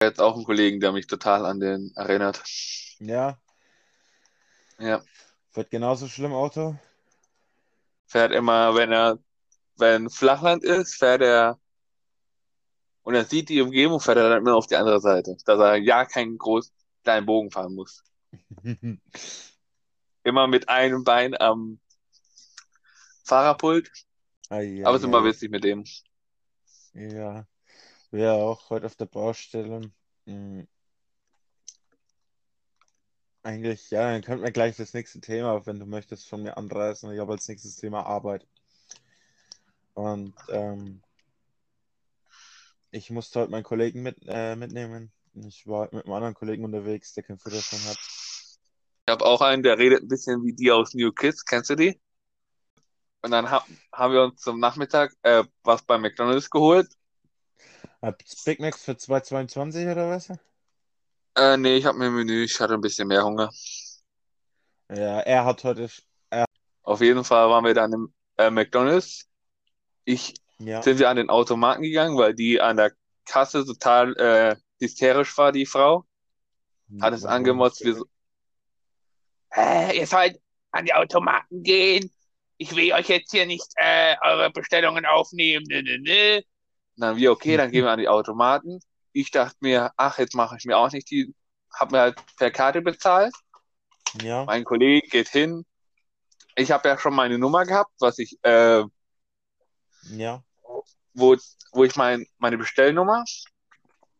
jetzt 0.00 0.20
auch 0.20 0.34
einen 0.34 0.44
Kollegen, 0.44 0.80
der 0.80 0.92
mich 0.92 1.06
total 1.06 1.46
an 1.46 1.60
den 1.60 1.92
erinnert. 1.96 2.42
Ja, 3.00 3.38
Ja, 4.78 5.02
wird 5.54 5.70
genauso 5.70 6.06
schlimm, 6.08 6.32
Auto. 6.32 6.76
fährt 8.06 8.32
immer, 8.32 8.74
wenn 8.74 8.92
er, 8.92 9.18
wenn 9.76 10.10
Flachland 10.10 10.62
ist, 10.64 10.94
fährt 10.94 11.22
er 11.22 11.58
und 13.02 13.14
er 13.14 13.24
sieht 13.24 13.48
die 13.48 13.60
Umgebung, 13.60 14.00
fährt 14.00 14.18
er 14.18 14.28
dann 14.28 14.38
immer 14.42 14.54
auf 14.54 14.66
die 14.66 14.76
andere 14.76 15.00
Seite, 15.00 15.36
dass 15.44 15.58
er 15.58 15.76
ja 15.76 16.04
keinen 16.04 16.38
großen 16.38 16.72
kleinen 17.02 17.26
Bogen 17.26 17.50
fahren 17.50 17.74
muss. 17.74 18.02
Immer 20.24 20.46
mit 20.46 20.68
einem 20.68 21.04
Bein 21.04 21.38
am 21.40 21.80
Fahrerpult, 23.24 23.90
Ei, 24.50 24.82
aber 24.84 24.96
es 24.96 25.02
ist 25.02 25.06
immer 25.06 25.22
ei. 25.22 25.24
witzig 25.24 25.50
mit 25.50 25.64
dem. 25.64 25.84
Ja, 26.94 27.46
wir 28.10 28.34
auch 28.34 28.70
heute 28.70 28.86
auf 28.86 28.96
der 28.96 29.06
Baustelle. 29.06 29.90
Hm, 30.26 30.66
Eigentlich, 33.44 33.90
ja, 33.90 34.12
dann 34.12 34.22
könnten 34.22 34.44
wir 34.44 34.52
gleich 34.52 34.76
das 34.76 34.94
nächste 34.94 35.20
Thema, 35.20 35.66
wenn 35.66 35.80
du 35.80 35.86
möchtest, 35.86 36.28
von 36.28 36.42
mir 36.42 36.56
anreißen. 36.56 37.12
Ich 37.12 37.18
habe 37.18 37.32
als 37.32 37.48
nächstes 37.48 37.74
Thema 37.76 38.06
Arbeit. 38.06 38.46
Und 39.94 40.34
ähm, 40.48 41.02
ich 42.92 43.10
musste 43.10 43.40
heute 43.40 43.50
meinen 43.50 43.64
Kollegen 43.64 44.02
mit, 44.02 44.18
äh, 44.26 44.54
mitnehmen. 44.54 45.10
Ich 45.34 45.66
war 45.66 45.88
mit 45.92 46.04
einem 46.04 46.14
anderen 46.14 46.34
Kollegen 46.34 46.64
unterwegs, 46.64 47.14
der 47.14 47.24
keinen 47.24 47.38
Führerschein 47.38 47.80
hat. 47.86 47.98
Ich 49.06 49.12
habe 49.12 49.24
auch 49.24 49.40
einen, 49.40 49.62
der 49.62 49.78
redet 49.78 50.02
ein 50.02 50.08
bisschen 50.08 50.44
wie 50.44 50.52
die 50.52 50.70
aus 50.70 50.94
New 50.94 51.12
Kids, 51.12 51.44
kennst 51.44 51.70
du 51.70 51.74
die? 51.74 52.00
Und 53.22 53.30
dann 53.30 53.50
ha 53.50 53.64
haben 53.92 54.14
wir 54.14 54.22
uns 54.22 54.40
zum 54.40 54.60
Nachmittag 54.60 55.12
äh, 55.22 55.44
was 55.64 55.82
bei 55.82 55.98
McDonald's 55.98 56.50
geholt. 56.50 56.88
Big 58.44 58.60
Macs 58.60 58.82
für 58.82 58.92
2,22 58.92 59.90
oder 59.90 60.08
was? 60.08 60.28
Äh, 61.36 61.56
nee, 61.56 61.76
ich 61.76 61.86
habe 61.86 61.98
mir 61.98 62.06
ein 62.06 62.14
Menü, 62.14 62.44
ich 62.44 62.60
hatte 62.60 62.74
ein 62.74 62.80
bisschen 62.80 63.08
mehr 63.08 63.24
Hunger. 63.24 63.50
Ja, 64.90 65.20
er 65.20 65.44
hat 65.44 65.64
heute, 65.64 65.88
Auf 66.82 67.00
jeden 67.00 67.24
Fall 67.24 67.48
waren 67.48 67.64
wir 67.64 67.74
dann 67.74 67.92
im 67.92 68.14
äh, 68.36 68.50
McDonald's. 68.50 69.28
Ich 70.04 70.34
ja, 70.58 70.82
sind 70.82 70.98
wir 70.98 71.08
an 71.08 71.16
den 71.16 71.30
Automaten 71.30 71.82
gegangen, 71.82 72.16
weil 72.16 72.34
die 72.34 72.60
an 72.60 72.76
der 72.76 72.92
Kasse 73.24 73.64
total 73.64 74.16
äh, 74.16 74.56
hysterisch 74.80 75.36
war, 75.38 75.52
die 75.52 75.66
Frau. 75.66 76.04
Hat 77.00 77.14
es 77.14 77.24
angemotzt, 77.24 77.84
wir 77.84 77.94
so, 77.94 78.04
äh, 79.56 79.98
ihr 79.98 80.06
sollt 80.06 80.40
an 80.70 80.84
die 80.84 80.94
Automaten 80.94 81.62
gehen. 81.62 82.10
Ich 82.56 82.74
will 82.76 82.92
euch 82.92 83.08
jetzt 83.08 83.30
hier 83.30 83.46
nicht 83.46 83.66
äh, 83.76 84.16
eure 84.22 84.50
Bestellungen 84.50 85.04
aufnehmen. 85.06 85.64
Nö, 85.68 85.82
nö, 85.82 85.98
nö. 85.98 86.40
Dann 86.96 87.16
wir, 87.16 87.32
okay, 87.32 87.56
dann 87.56 87.70
gehen 87.70 87.84
wir 87.84 87.90
an 87.90 87.98
die 87.98 88.08
Automaten. 88.08 88.80
Ich 89.12 89.30
dachte 89.30 89.56
mir, 89.60 89.90
ach, 89.96 90.18
jetzt 90.18 90.34
mache 90.34 90.56
ich 90.58 90.64
mir 90.64 90.76
auch 90.78 90.90
nicht 90.92 91.10
die, 91.10 91.34
hab 91.72 91.90
mir 91.90 92.00
halt 92.00 92.18
per 92.36 92.50
Karte 92.50 92.80
bezahlt. 92.82 93.34
Ja, 94.22 94.44
Mein 94.44 94.64
Kollege 94.64 95.06
geht 95.08 95.28
hin. 95.28 95.64
Ich 96.54 96.70
habe 96.70 96.88
ja 96.88 96.98
schon 96.98 97.14
meine 97.14 97.38
Nummer 97.38 97.64
gehabt, 97.64 97.92
was 97.98 98.18
ich, 98.18 98.38
äh, 98.42 98.84
ja, 100.10 100.42
wo, 101.14 101.36
wo 101.72 101.84
ich 101.84 101.96
mein, 101.96 102.26
meine 102.38 102.58
Bestellnummer, 102.58 103.24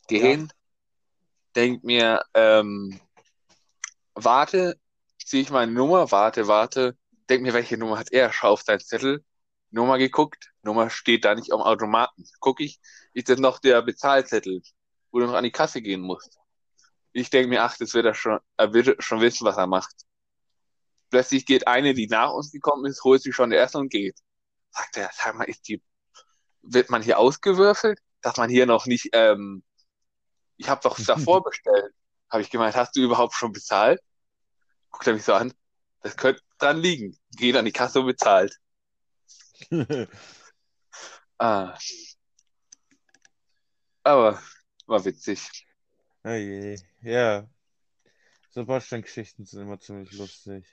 geh 0.09 0.19
Ja. 0.19 0.27
hin, 0.29 0.53
denk 1.55 1.85
mir, 1.85 2.23
ähm, 2.35 2.99
warte, 4.15 4.79
ziehe 5.26 5.43
ich 5.43 5.50
meine 5.50 5.73
Nummer, 5.73 6.11
warte, 6.11 6.49
warte, 6.49 6.97
denk 7.29 7.43
mir, 7.43 7.55
welche 7.55 7.76
Nummer 7.79 7.99
hat 7.99 8.12
er, 8.12 8.33
schau 8.33 8.50
auf 8.52 8.62
seinen 8.62 8.81
Zettel, 8.81 9.25
Nummer 9.71 9.99
geguckt, 9.99 10.52
Nummer 10.62 10.91
steht 10.91 11.25
da 11.25 11.35
nicht 11.35 11.52
am 11.52 11.61
Automaten. 11.62 12.25
Guck 12.41 12.61
ich, 12.61 12.81
ist 13.14 13.29
das 13.29 13.38
noch 13.38 13.59
der 13.59 13.83
Bezahlzettel, 13.83 14.62
wo 15.11 15.19
du 15.19 15.26
noch 15.26 15.35
an 15.35 15.45
die 15.45 15.50
Kasse 15.50 15.81
gehen 15.81 16.02
musst. 16.02 16.38
Ich 17.12 17.31
denk 17.31 17.49
mir, 17.49 17.62
ach, 17.62 17.76
das 17.79 17.95
wird 17.95 18.07
er 18.07 18.14
schon, 18.14 18.38
er 18.57 18.73
wird 18.73 19.02
schon 19.02 19.21
wissen, 19.21 19.47
was 19.47 19.57
er 19.57 19.67
macht. 19.67 19.95
Plötzlich 21.11 21.47
geht 21.47 21.67
eine, 21.67 21.95
die 21.95 22.07
nach 22.07 22.33
uns 22.33 22.52
gekommen 22.52 22.87
ist, 22.87 23.05
holt 23.05 23.23
sich 23.23 23.35
schon 23.35 23.50
der 23.50 23.61
erste 23.61 23.79
und 23.79 23.91
geht. 23.91 24.19
Sagt 24.71 24.97
er, 24.97 25.11
sag 25.12 25.35
mal, 25.35 25.45
ist 25.45 25.69
die, 25.69 25.83
wird 26.62 26.91
man 26.91 27.02
hier 27.02 27.19
ausgewürfelt, 27.19 27.99
dass 28.23 28.37
man 28.37 28.49
hier 28.49 28.67
noch 28.67 28.87
nicht, 28.87 29.11
ähm, 29.12 29.62
ich 30.57 30.69
habe 30.69 30.81
doch 30.83 30.99
davor 30.99 31.43
bestellt. 31.45 31.93
Habe 32.31 32.43
ich 32.43 32.50
gemeint, 32.50 32.76
hast 32.76 32.97
du 32.97 33.00
überhaupt 33.02 33.35
schon 33.35 33.52
bezahlt? 33.52 34.00
Guckt 34.92 35.06
er 35.06 35.14
mich 35.14 35.25
so 35.25 35.34
an, 35.34 35.52
das 36.02 36.16
könnte 36.16 36.42
dran 36.58 36.78
liegen. 36.78 37.16
Geht 37.37 37.56
an 37.56 37.64
die 37.64 37.72
Kasse 37.72 38.00
und 38.00 38.06
bezahlt. 38.06 38.58
Ah. 41.38 41.76
Aber 44.04 44.40
war 44.87 45.04
witzig. 45.04 45.66
Oh 46.25 46.30
je, 46.30 46.76
ja. 47.02 47.49
So 48.50 48.64
Bordsteingeschichten 48.64 49.44
sind 49.46 49.62
immer 49.62 49.80
ziemlich 49.80 50.12
lustig. 50.12 50.64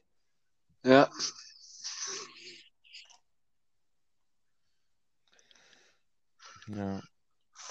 Ja. 0.83 1.09
Ja. 6.67 7.01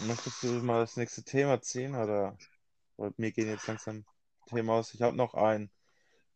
Möchtest 0.00 0.42
du 0.42 0.48
mal 0.62 0.80
das 0.80 0.96
nächste 0.96 1.22
Thema 1.22 1.60
ziehen 1.62 1.94
oder? 1.94 2.36
Weil 2.96 3.12
mir 3.16 3.32
gehen 3.32 3.48
jetzt 3.48 3.66
langsam 3.68 4.04
Themen 4.46 4.70
aus. 4.70 4.94
Ich 4.94 5.02
habe 5.02 5.16
noch 5.16 5.34
ein 5.34 5.70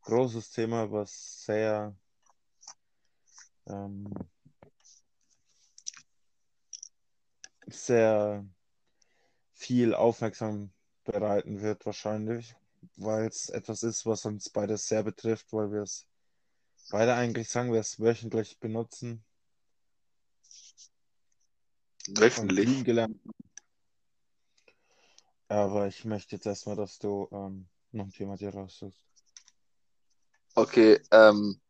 großes 0.02 0.50
Thema, 0.50 0.90
was 0.90 1.44
sehr 1.44 1.96
ähm, 3.66 4.12
sehr 7.66 8.44
viel 9.54 9.94
Aufmerksam 9.94 10.72
bereiten 11.04 11.60
wird 11.60 11.86
wahrscheinlich, 11.86 12.54
weil 12.96 13.26
es 13.26 13.48
etwas 13.48 13.82
ist, 13.82 14.06
was 14.06 14.24
uns 14.24 14.50
beide 14.50 14.76
sehr 14.76 15.02
betrifft, 15.02 15.52
weil 15.52 15.70
wir 15.72 15.82
es 15.82 16.06
beide 16.90 17.14
eigentlich 17.14 17.48
sagen, 17.48 17.72
wir 17.72 17.80
es 17.80 18.00
wöchentlich 18.00 18.58
benutzen 18.58 19.24
Wöchentlich. 22.08 22.84
gelernt. 22.84 23.16
Aber 25.48 25.86
ich 25.86 26.04
möchte 26.04 26.36
jetzt 26.36 26.46
erstmal, 26.46 26.76
dass 26.76 26.98
du 26.98 27.28
ähm, 27.30 27.68
noch 27.92 28.06
ein 28.06 28.10
Thema 28.10 28.36
dir 28.36 28.52
raussuchst. 28.52 29.11
Okay, 30.54 31.00
ähm, 31.10 31.60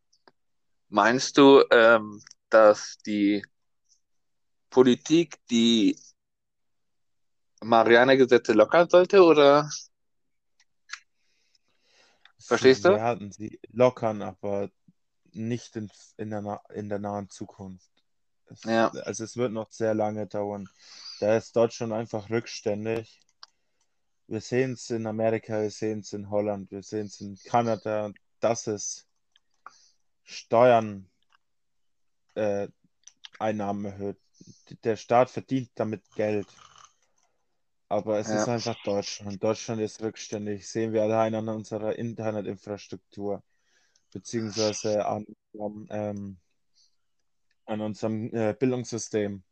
meinst 0.89 1.39
du, 1.39 1.62
ähm, 1.71 2.21
dass 2.51 2.99
die 3.07 3.45
Politik 4.71 5.39
die 5.51 5.97
Marianne-Gesetze 7.62 8.53
lockern 8.55 8.89
sollte 8.89 9.23
oder? 9.23 9.71
Verstehst 12.39 12.85
du? 12.85 12.91
werden 12.91 13.31
sie 13.31 13.61
lockern, 13.71 14.21
aber 14.21 14.69
nicht 15.33 15.77
in, 15.77 15.91
in 16.17 16.31
der, 16.31 16.61
in 16.75 16.89
der 16.89 16.99
nahen 16.99 17.29
Zukunft. 17.31 17.89
Es, 18.47 18.65
Ja. 18.65 18.89
also 18.89 19.25
es 19.25 19.37
wird 19.37 19.53
noch 19.53 19.71
sehr 19.71 19.95
lange 19.95 20.27
dauern. 20.27 20.69
Da 21.21 21.37
ist 21.37 21.55
Deutschland 21.55 21.93
einfach 21.93 22.31
rückständig. 22.31 23.21
Wir 24.27 24.41
sehen 24.41 24.73
es 24.73 24.91
in 24.91 25.07
Amerika, 25.07 25.62
wir 25.62 25.71
sehen 25.71 26.01
es 26.01 26.12
in 26.12 26.31
Holland, 26.31 26.71
wir 26.71 26.83
sehen 26.83 27.07
es 27.07 27.21
in 27.21 27.39
Kanada, 27.45 28.12
dass 28.42 28.66
es 28.66 29.06
Steuern 30.25 31.08
äh, 32.34 32.68
Einnahmen 33.38 33.84
erhöht. 33.84 34.18
Der 34.84 34.96
Staat 34.96 35.30
verdient 35.30 35.70
damit 35.75 36.02
Geld. 36.14 36.46
Aber 37.88 38.18
es 38.18 38.28
ist 38.28 38.49
Ja. 38.49 38.54
einfach 38.54 38.76
Deutschland. 38.84 39.42
Deutschland 39.42 39.80
ist 39.82 40.00
rückständig. 40.02 40.66
Sehen 40.68 40.92
wir 40.92 41.02
allein 41.02 41.34
an 41.34 41.49
unserer 41.49 41.96
Internetinfrastruktur, 41.99 43.42
beziehungsweise 44.12 45.04
an 45.04 45.26
ähm, 45.90 46.38
an 47.66 47.80
unserem 47.80 48.32
äh, 48.34 48.54
Bildungssystem. 48.58 49.42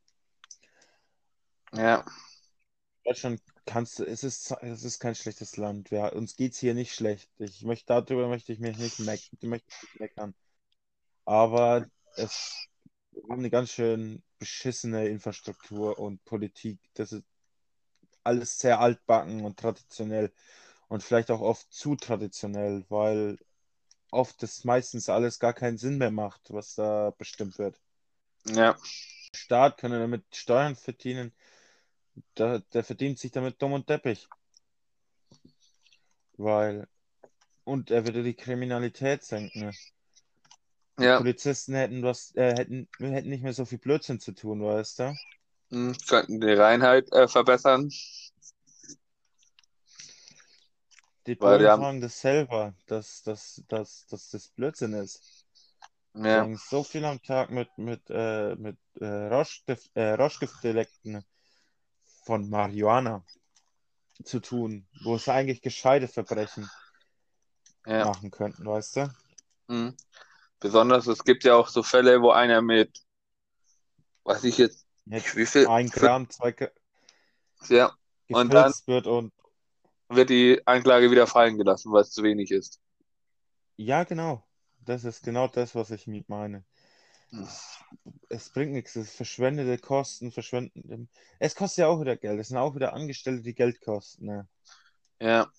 Ja. 1.73 2.05
Deutschland 3.05 3.41
kannst 3.71 3.99
du, 3.99 4.05
es 4.05 4.25
ist, 4.25 4.51
es 4.63 4.85
ist 4.85 4.99
kein 4.99 5.15
schlechtes 5.15 5.57
Land. 5.57 5.91
Ja, 5.91 6.09
uns 6.09 6.37
geht 6.37 6.53
es 6.53 6.59
hier 6.59 6.75
nicht 6.75 6.95
schlecht. 6.95 7.31
Ich 7.39 7.63
möchte, 7.63 7.87
darüber 7.87 8.29
möchte 8.29 8.53
ich 8.53 8.59
mich 8.59 8.77
nicht, 8.79 8.99
meckern. 9.99 10.35
Aber 11.25 11.87
es 12.17 12.69
wir 13.13 13.23
haben 13.31 13.41
eine 13.41 13.51
ganz 13.51 13.71
schön 13.71 14.23
beschissene 14.39 15.09
Infrastruktur 15.09 15.99
und 15.99 16.25
Politik. 16.25 16.79
Das 16.95 17.13
ist 17.13 17.25
alles 18.25 18.59
sehr 18.59 18.81
altbacken 18.81 19.45
und 19.45 19.59
traditionell 19.59 20.33
und 20.89 21.03
vielleicht 21.03 21.31
auch 21.31 21.41
oft 21.41 21.73
zu 21.73 21.97
traditionell, 21.97 22.85
weil 22.89 23.39
oft 24.11 24.43
das 24.43 24.65
meistens 24.65 25.09
alles 25.09 25.39
gar 25.39 25.53
keinen 25.53 25.79
Sinn 25.79 25.99
mehr 25.99 26.11
macht, 26.11 26.53
was 26.53 26.75
da 26.75 27.11
bestimmt 27.19 27.59
wird. 27.59 27.81
Ja. 28.47 28.73
Der 28.73 29.39
Staat 29.39 29.79
kann 29.79 29.93
damit 29.93 30.25
Steuern 30.35 30.77
verdienen. 30.77 31.33
Der, 32.37 32.61
der 32.73 32.85
verdient 32.85 33.19
sich 33.19 33.31
damit 33.33 33.61
dumm 33.61 33.73
und 33.73 33.89
deppig. 33.89 34.29
Weil. 36.37 36.89
Und 37.65 37.91
er 37.91 38.05
würde 38.07 38.23
die 38.23 38.35
Kriminalität 38.35 39.23
senken. 39.23 39.73
Die 40.99 41.05
Ja. 41.05 41.19
Polizisten 41.19 41.75
hätten 41.75 42.03
was, 42.03 42.35
äh, 42.35 42.55
hätten, 42.57 42.89
hätten 42.99 43.31
nicht 43.31 43.43
mehr 43.43 43.55
so 43.55 43.65
viel 43.65 43.79
Blödsinn 43.79 44.21
zu 44.21 44.33
tun, 44.33 44.63
weißt 44.63 44.99
du? 44.99 45.17
Hm, 45.71 45.97
könnten 46.09 46.41
die 46.41 46.53
Reinheit 46.53 47.11
äh, 47.13 47.29
verbessern. 47.29 47.91
Die 51.27 51.35
Bullen 51.37 51.67
haben- 51.67 51.83
sagen 51.83 52.01
das 52.01 52.21
selber, 52.21 52.75
dass, 52.87 53.23
dass, 53.23 53.63
dass, 53.69 54.07
dass 54.09 54.31
das 54.31 54.49
Blödsinn 54.49 54.95
ist. 54.95 55.47
Die 56.15 56.21
Ja. 56.25 56.57
so 56.57 56.83
viel 56.83 57.05
am 57.05 57.23
Tag 57.23 57.51
mit, 57.51 57.69
mit, 57.79 58.03
äh, 58.11 58.57
mit 58.57 58.77
äh, 59.01 59.07
Rauschgift, 59.07 59.91
äh, 59.95 60.11
Rauschgiftdelikten 60.15 61.25
von 62.25 62.49
Marihuana 62.49 63.25
zu 64.25 64.41
tun, 64.41 64.87
wo 65.03 65.15
es 65.17 65.29
eigentlich 65.29 65.63
gescheite 65.63 66.09
Verbrechen 66.09 66.69
Ja. 67.87 68.05
machen 68.07 68.31
könnten, 68.31 68.65
weißt 68.67 68.97
du? 68.97 69.15
Hm. 69.69 69.97
Besonders, 70.59 71.07
es 71.07 71.25
gibt 71.25 71.45
ja 71.45 71.55
auch 71.55 71.69
so 71.69 71.83
Fälle, 71.83 72.21
wo 72.21 72.31
einer 72.31 72.61
mit, 72.61 73.03
weiß 74.25 74.45
ich 74.45 74.59
jetzt, 74.59 74.87
Jetzt 75.07 75.35
wie 75.35 75.47
viel, 75.47 75.67
ein 75.67 75.89
Gramm, 75.89 76.29
zwei 76.29 76.51
Gra- 76.51 76.71
ja, 77.69 77.97
Und 78.29 78.53
dann- 78.53 78.73
wird 78.87 79.07
und 79.07 79.33
wird 80.09 80.29
die 80.29 80.61
Anklage 80.67 81.11
wieder 81.11 81.27
fallen 81.27 81.57
gelassen, 81.57 81.91
weil 81.93 82.03
es 82.03 82.11
zu 82.11 82.23
wenig 82.23 82.51
ist. 82.51 82.81
ja, 83.77 84.05
genau. 84.05 84.47
Das 84.85 85.05
ist 85.05 85.23
genau 85.23 85.47
das, 85.49 85.75
was 85.75 85.91
ich 85.91 86.07
meine. 86.29 86.65
Es 88.29 88.51
bringt 88.51 88.73
nichts, 88.73 88.97
es 88.97 89.13
verschwendete 89.13 89.79
Kosten, 89.79 90.33
verschwendende. 90.33 91.07
Es 91.39 91.55
kostet 91.55 91.83
ja 91.83 91.89
auch 91.89 92.01
wieder 92.01 92.17
Geld. 92.17 92.41
Es 92.41 92.49
sind 92.49 92.57
auch 92.59 92.75
wieder 92.75 92.93
Angestellte, 92.93 93.43
die 93.43 93.55
Geld 93.55 93.81
kosten. 93.81 94.27
Ne? 94.27 94.49
Ja, 95.21 95.51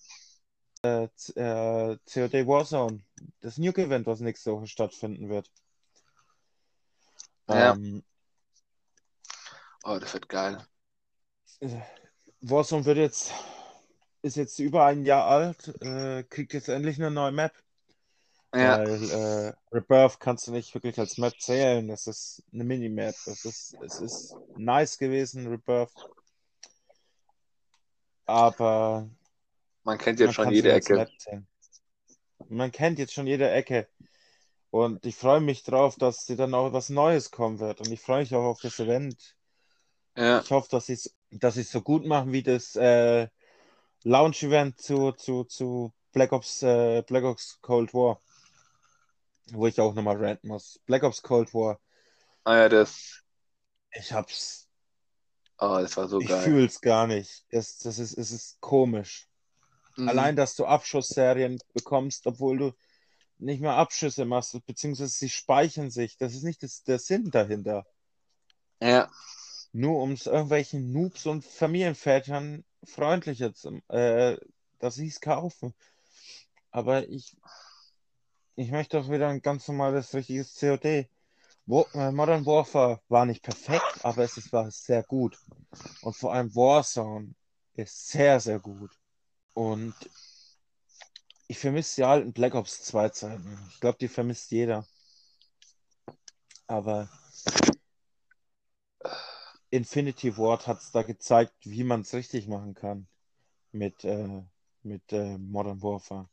Z- 1.14 1.36
äh, 1.36 1.96
COD 2.04 2.46
Warzone, 2.46 3.04
das 3.40 3.58
Nuke-Event, 3.58 4.06
was 4.06 4.20
nächste 4.20 4.52
Woche 4.52 4.66
stattfinden 4.66 5.28
wird. 5.28 5.50
Ja. 7.48 7.72
Ähm, 7.74 8.02
oh, 9.84 9.98
das 9.98 10.12
wird 10.12 10.28
geil. 10.28 10.58
äh, 11.60 11.80
Warzone 12.40 12.84
wird 12.84 12.98
jetzt, 12.98 13.32
ist 14.22 14.36
jetzt 14.36 14.58
über 14.58 14.86
ein 14.86 15.04
Jahr 15.04 15.26
alt, 15.26 15.68
äh, 15.80 16.24
kriegt 16.24 16.52
jetzt 16.52 16.68
endlich 16.68 16.98
eine 16.98 17.10
neue 17.10 17.32
Map. 17.32 17.52
Ja, 18.54 18.78
Weil 18.78 19.10
äh, 19.10 19.52
Rebirth 19.74 20.20
kannst 20.20 20.46
du 20.46 20.52
nicht 20.52 20.74
wirklich 20.74 20.98
als 20.98 21.16
Map 21.18 21.38
zählen. 21.40 21.88
Das 21.88 22.06
ist 22.06 22.42
eine 22.52 22.64
Minimap. 22.64 23.14
Das 23.24 23.44
ist, 23.44 23.76
es 23.82 24.00
ist 24.00 24.36
nice 24.56 24.98
gewesen, 24.98 25.46
Rebirth. 25.46 25.92
Aber 28.26 29.08
man 29.84 29.98
kennt 29.98 30.20
jetzt 30.20 30.36
man 30.36 30.46
schon 30.46 30.54
jede 30.54 30.72
Ecke. 30.72 31.06
Man 32.48 32.70
kennt 32.72 32.98
jetzt 32.98 33.14
schon 33.14 33.26
jede 33.26 33.50
Ecke. 33.50 33.88
Und 34.70 35.04
ich 35.06 35.16
freue 35.16 35.40
mich 35.40 35.64
drauf, 35.64 35.96
dass 35.96 36.26
sie 36.26 36.36
dann 36.36 36.54
auch 36.54 36.72
was 36.72 36.88
Neues 36.88 37.30
kommen 37.30 37.58
wird. 37.60 37.80
Und 37.80 37.90
ich 37.92 38.00
freue 38.00 38.20
mich 38.20 38.34
auch 38.34 38.44
auf 38.44 38.60
das 38.60 38.78
Event. 38.78 39.36
Ja, 40.16 40.40
Ich 40.40 40.50
hoffe, 40.50 40.68
dass 40.70 40.86
sie 40.86 40.94
es 40.94 41.14
dass 41.30 41.54
sie's 41.54 41.70
so 41.70 41.80
gut 41.80 42.04
machen 42.04 42.32
wie 42.32 42.42
das 42.42 42.76
äh, 42.76 43.28
Launch-Event 44.04 44.80
zu, 44.80 45.12
zu, 45.12 45.44
zu 45.44 45.92
Black 46.12 46.32
Ops, 46.32 46.62
äh, 46.62 47.02
Black 47.06 47.24
Ops 47.24 47.58
Cold 47.62 47.94
War. 47.94 48.20
Wo 49.50 49.66
ich 49.66 49.80
auch 49.80 49.94
nochmal 49.94 50.16
ranten 50.16 50.48
muss. 50.48 50.80
Black 50.86 51.02
Ops 51.04 51.22
Cold 51.22 51.54
War. 51.54 51.80
ah 52.44 52.56
ja, 52.56 52.68
das, 52.68 53.22
Ich 53.92 54.12
hab's. 54.12 54.68
oh, 55.58 55.78
das 55.80 55.96
war 55.96 56.08
so 56.08 56.20
Ich 56.20 56.24
geil. 56.24 56.54
fühl's 56.54 56.80
gar 56.80 57.06
nicht. 57.06 57.44
Das, 57.50 57.78
das 57.78 57.98
ist, 57.98 58.16
es 58.16 58.30
ist 58.30 58.60
komisch. 58.62 59.28
Mhm. 59.96 60.06
Allein, 60.06 60.36
dass 60.36 60.56
du 60.56 60.66
Abschussserien 60.66 61.58
bekommst, 61.74 62.26
obwohl 62.26 62.58
du 62.58 62.72
nicht 63.38 63.60
mehr 63.62 63.74
Abschüsse 63.74 64.24
machst, 64.26 64.58
beziehungsweise 64.66 65.10
sie 65.12 65.30
speichern 65.30 65.90
sich. 65.90 66.16
Das 66.18 66.34
ist 66.34 66.44
nicht 66.44 66.62
das, 66.64 66.84
der 66.84 66.98
Sinn 67.00 67.30
dahinter. 67.30 67.86
Ja, 68.80 69.10
Nur 69.72 70.00
um 70.02 70.12
es 70.12 70.26
irgendwelchen 70.26 70.92
Noobs 70.92 71.26
und 71.26 71.44
Familienvätern 71.44 72.64
freundlicher 72.84 73.54
zu, 73.54 73.80
äh, 73.88 74.36
dass 74.78 74.94
sie 74.96 75.08
es 75.08 75.20
kaufen. 75.20 75.74
Aber 76.70 77.08
ich, 77.08 77.36
ich 78.54 78.70
möchte 78.70 78.98
doch 78.98 79.10
wieder 79.10 79.28
ein 79.28 79.42
ganz 79.42 79.68
normales, 79.68 80.14
richtiges 80.14 80.58
COD. 80.58 81.08
Wo, 81.66 81.86
äh, 81.94 82.10
Modern 82.10 82.44
Warfare 82.44 83.00
war 83.08 83.24
nicht 83.24 83.42
perfekt, 83.42 84.04
aber 84.04 84.24
es 84.24 84.36
ist, 84.36 84.52
war 84.52 84.70
sehr 84.70 85.02
gut. 85.04 85.38
Und 86.02 86.16
vor 86.16 86.34
allem 86.34 86.54
Warzone 86.54 87.34
ist 87.74 88.08
sehr, 88.08 88.40
sehr 88.40 88.58
gut. 88.58 88.90
Und 89.54 89.94
ich 91.46 91.58
vermisse 91.58 91.96
die 91.96 92.04
alten 92.04 92.32
Black 92.32 92.54
Ops 92.54 92.82
2 92.82 93.10
Zeiten. 93.10 93.58
Ich 93.70 93.80
glaube, 93.80 93.98
die 94.00 94.08
vermisst 94.08 94.50
jeder. 94.50 94.86
Aber 96.66 97.08
Infinity 99.70 100.36
Ward 100.36 100.66
hat 100.66 100.80
es 100.80 100.90
da 100.90 101.02
gezeigt, 101.02 101.54
wie 101.62 101.84
man 101.84 102.02
es 102.02 102.12
richtig 102.14 102.48
machen 102.48 102.74
kann 102.74 103.06
mit, 103.72 104.04
äh, 104.04 104.42
mit 104.82 105.12
äh, 105.12 105.38
Modern 105.38 105.82
Warfare. 105.82 106.28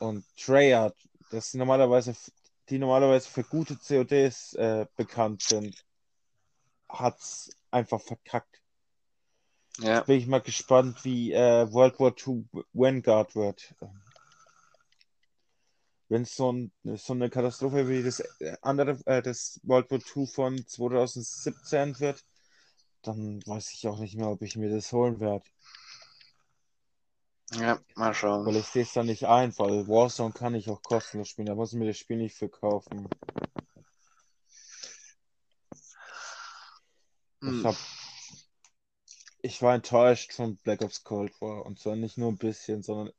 Und 0.00 0.24
Treyarch, 0.36 0.94
das 1.30 1.54
normalerweise, 1.54 2.14
die 2.68 2.78
normalerweise 2.78 3.28
für 3.28 3.44
gute 3.44 3.76
CODs 3.76 4.54
äh, 4.54 4.86
bekannt 4.96 5.42
sind, 5.42 5.84
hat 6.88 7.18
es 7.18 7.50
einfach 7.70 8.00
verkackt. 8.00 8.60
ja, 9.78 10.00
Bin 10.02 10.18
ich 10.18 10.26
mal 10.26 10.40
gespannt, 10.40 11.04
wie 11.04 11.32
äh, 11.32 11.70
World 11.72 11.98
War 11.98 12.14
II 12.16 12.44
Vanguard 12.72 13.34
wird. 13.34 13.74
Wenn 16.08 16.22
es 16.22 16.36
so, 16.36 16.52
ein, 16.52 16.70
so 16.84 17.14
eine 17.14 17.30
Katastrophe 17.30 17.88
wie 17.88 18.02
das 18.02 18.20
äh, 18.40 18.56
andere, 18.62 18.98
äh, 19.06 19.22
das 19.22 19.58
World 19.64 19.90
War 19.90 19.98
II 19.98 20.26
von 20.26 20.66
2017 20.66 21.98
wird, 21.98 22.22
dann 23.02 23.40
weiß 23.46 23.72
ich 23.72 23.86
auch 23.88 23.98
nicht 23.98 24.16
mehr, 24.16 24.28
ob 24.28 24.42
ich 24.42 24.56
mir 24.56 24.70
das 24.70 24.92
holen 24.92 25.20
werde. 25.20 25.44
Ja, 27.60 27.78
mal 27.96 28.14
Weil 28.14 28.14
schauen. 28.14 28.56
ich 28.56 28.66
sehe 28.66 28.82
es 28.82 28.92
dann 28.92 29.06
nicht 29.06 29.26
ein, 29.26 29.56
weil 29.58 29.88
Warzone 29.88 30.32
kann 30.32 30.54
ich 30.54 30.68
auch 30.68 30.82
kostenlos 30.82 31.28
spielen. 31.28 31.46
Da 31.46 31.54
muss 31.54 31.72
ich 31.72 31.78
mir 31.78 31.86
das 31.86 31.98
Spiel 31.98 32.16
nicht 32.18 32.36
für 32.36 32.48
kaufen. 32.48 33.08
Ich 37.40 37.42
Hm. 37.42 37.64
hab, 37.64 37.76
ich 39.42 39.62
war 39.62 39.74
enttäuscht 39.74 40.32
von 40.32 40.56
Black 40.58 40.82
Ops 40.82 41.04
Cold 41.04 41.40
War. 41.40 41.64
Und 41.66 41.78
zwar 41.78 41.96
nicht 41.96 42.18
nur 42.18 42.30
ein 42.32 42.38
bisschen, 42.38 42.82
sondern, 42.82 43.12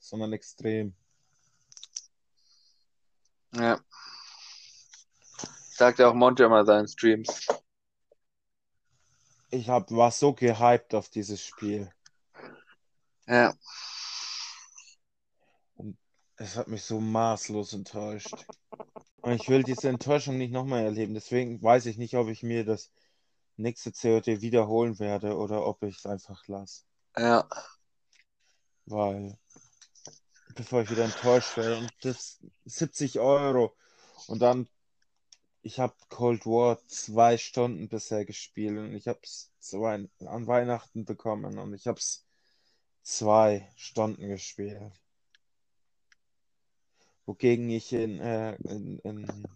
sondern 0.00 0.32
extrem. 0.32 0.94
Ja. 3.52 3.80
Sagt 5.70 5.98
ja 5.98 6.08
auch 6.08 6.14
Monty 6.14 6.42
immer 6.42 6.60
in 6.60 6.66
seinen 6.66 6.88
Streams. 6.88 7.46
Ich 9.50 9.68
hab, 9.68 9.90
war 9.90 10.10
so 10.10 10.34
gehypt 10.34 10.94
auf 10.94 11.08
dieses 11.08 11.42
Spiel. 11.42 11.90
Ja, 13.26 13.56
Es 16.36 16.56
hat 16.56 16.68
mich 16.68 16.82
so 16.84 17.00
maßlos 17.00 17.72
enttäuscht. 17.72 18.34
Und 19.22 19.32
ich 19.32 19.48
will 19.48 19.62
diese 19.62 19.88
Enttäuschung 19.88 20.36
nicht 20.36 20.52
nochmal 20.52 20.84
erleben. 20.84 21.14
Deswegen 21.14 21.62
weiß 21.62 21.86
ich 21.86 21.96
nicht, 21.96 22.14
ob 22.16 22.28
ich 22.28 22.42
mir 22.42 22.64
das 22.64 22.90
nächste 23.56 23.92
COD 23.92 24.42
wiederholen 24.42 24.98
werde 24.98 25.36
oder 25.36 25.66
ob 25.66 25.82
ich 25.82 25.98
es 25.98 26.06
einfach 26.06 26.46
lasse. 26.46 26.82
ja, 27.16 27.46
Weil, 28.84 29.38
bevor 30.54 30.82
ich 30.82 30.90
wieder 30.90 31.04
enttäuscht 31.04 31.56
werde, 31.56 31.78
und 31.78 31.92
das 32.02 32.38
70 32.66 33.18
Euro. 33.18 33.74
Und 34.28 34.40
dann, 34.42 34.68
ich 35.62 35.80
habe 35.80 35.94
Cold 36.10 36.46
War 36.46 36.78
zwei 36.88 37.38
Stunden 37.38 37.88
bisher 37.88 38.26
gespielt 38.26 38.78
und 38.78 38.94
ich 38.94 39.08
habe 39.08 39.20
es 39.22 39.50
an 39.72 40.46
Weihnachten 40.46 41.04
bekommen 41.06 41.58
und 41.58 41.74
ich 41.74 41.86
habe 41.86 41.98
es 41.98 42.25
zwei 43.06 43.70
Stunden 43.76 44.28
gespielt. 44.28 44.92
Wogegen 47.24 47.70
ich 47.70 47.92
in, 47.92 48.18
äh, 48.18 48.56
in, 48.56 48.98
in, 48.98 49.48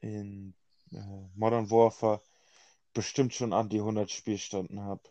in 0.00 0.54
äh, 0.92 1.28
Modern 1.34 1.70
Warfare 1.70 2.22
bestimmt 2.94 3.34
schon 3.34 3.52
an 3.52 3.68
die 3.68 3.80
100 3.80 4.10
Spielstunden 4.10 4.80
habe. 4.80 5.02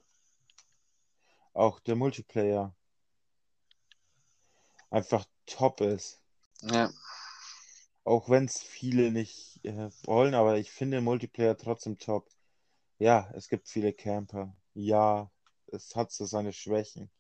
Auch 1.54 1.80
der 1.80 1.96
Multiplayer 1.96 2.76
einfach 4.90 5.26
top 5.46 5.82
ist. 5.82 6.24
Ja. 6.62 6.92
Auch 8.04 8.30
wenn 8.30 8.46
es 8.46 8.64
viele 8.64 9.12
nicht 9.12 9.64
äh, 9.64 9.92
wollen, 10.06 10.34
aber 10.34 10.58
ich 10.58 10.72
finde 10.72 11.02
Multiplayer 11.02 11.56
trotzdem 11.56 12.00
top. 12.00 12.28
Ja, 12.98 13.30
es 13.36 13.48
gibt 13.48 13.70
viele 13.70 13.94
Camper. 13.94 14.56
Ja, 14.74 15.32
es 15.68 15.96
hat 15.96 16.12
so 16.12 16.26
seine 16.26 16.52
Schwächen. 16.52 17.12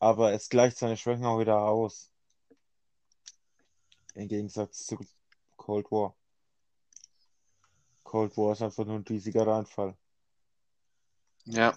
Aber 0.00 0.32
es 0.32 0.48
gleicht 0.48 0.78
seine 0.78 0.96
Schwächen 0.96 1.26
auch 1.26 1.38
wieder 1.38 1.60
aus. 1.60 2.10
Im 4.14 4.28
Gegensatz 4.28 4.86
zu 4.86 4.98
Cold 5.56 5.90
War. 5.92 6.16
Cold 8.02 8.36
War 8.36 8.52
ist 8.52 8.62
einfach 8.62 8.84
nur 8.86 8.96
ein 8.96 9.04
riesiger 9.08 9.46
Reinfall. 9.46 9.94
Ja. 11.44 11.74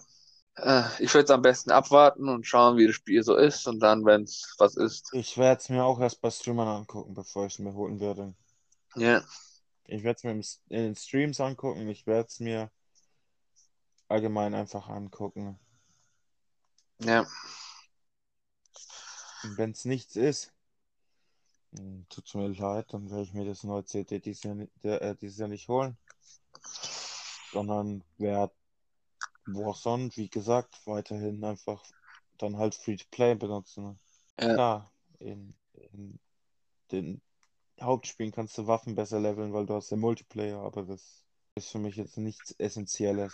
Äh, 0.55 0.83
ich 0.99 1.13
würde 1.13 1.25
es 1.25 1.31
am 1.31 1.41
besten 1.41 1.71
abwarten 1.71 2.29
und 2.29 2.47
schauen, 2.47 2.77
wie 2.77 2.87
das 2.87 2.95
Spiel 2.95 3.23
so 3.23 3.35
ist. 3.35 3.67
Und 3.67 3.81
dann, 3.81 4.05
wenn 4.05 4.23
es 4.23 4.55
was 4.57 4.77
ist. 4.77 5.09
Ich 5.13 5.37
werde 5.37 5.61
es 5.61 5.69
mir 5.69 5.83
auch 5.83 5.99
erst 5.99 6.21
bei 6.21 6.31
Streamern 6.31 6.67
angucken, 6.67 7.13
bevor 7.13 7.45
ich 7.45 7.53
es 7.53 7.59
mir 7.59 7.73
holen 7.73 7.99
werde. 7.99 8.33
Ja. 8.95 9.21
Ich 9.85 10.03
werde 10.03 10.17
es 10.17 10.23
mir 10.23 10.31
im, 10.31 10.43
in 10.69 10.83
den 10.85 10.95
Streams 10.95 11.41
angucken. 11.41 11.89
Ich 11.89 12.07
werde 12.07 12.27
es 12.29 12.39
mir 12.39 12.71
allgemein 14.07 14.53
einfach 14.53 14.87
angucken. 14.87 15.59
Ja. 16.99 17.25
Wenn 19.43 19.71
es 19.71 19.85
nichts 19.85 20.15
ist, 20.15 20.53
tut 22.09 22.25
es 22.25 22.33
mir 22.33 22.47
leid, 22.47 22.93
dann 22.93 23.09
werde 23.09 23.23
ich 23.23 23.33
mir 23.33 23.45
das 23.45 23.63
neue 23.63 23.85
CD 23.85 24.19
dieses 24.19 24.43
Jahr, 24.43 24.57
äh, 24.83 25.15
dieses 25.15 25.37
Jahr 25.37 25.49
nicht 25.49 25.67
holen. 25.67 25.97
Sondern 27.51 28.03
werde 28.17 28.53
Warzone, 29.45 30.09
wie 30.15 30.29
gesagt, 30.29 30.79
weiterhin 30.85 31.43
einfach 31.43 31.83
dann 32.37 32.57
halt 32.57 32.75
Free-to-Play 32.75 33.35
benutzen. 33.35 33.99
Ja. 34.39 34.53
Klar, 34.53 34.91
in, 35.19 35.53
in 35.91 36.19
den 36.91 37.21
Hauptspielen 37.81 38.31
kannst 38.31 38.57
du 38.57 38.67
Waffen 38.67 38.95
besser 38.95 39.19
leveln, 39.19 39.53
weil 39.53 39.65
du 39.65 39.73
hast 39.73 39.91
den 39.91 39.99
Multiplayer, 39.99 40.59
aber 40.59 40.83
das 40.83 41.23
ist 41.55 41.69
für 41.69 41.79
mich 41.79 41.95
jetzt 41.95 42.17
nichts 42.17 42.51
Essentielles. 42.57 43.33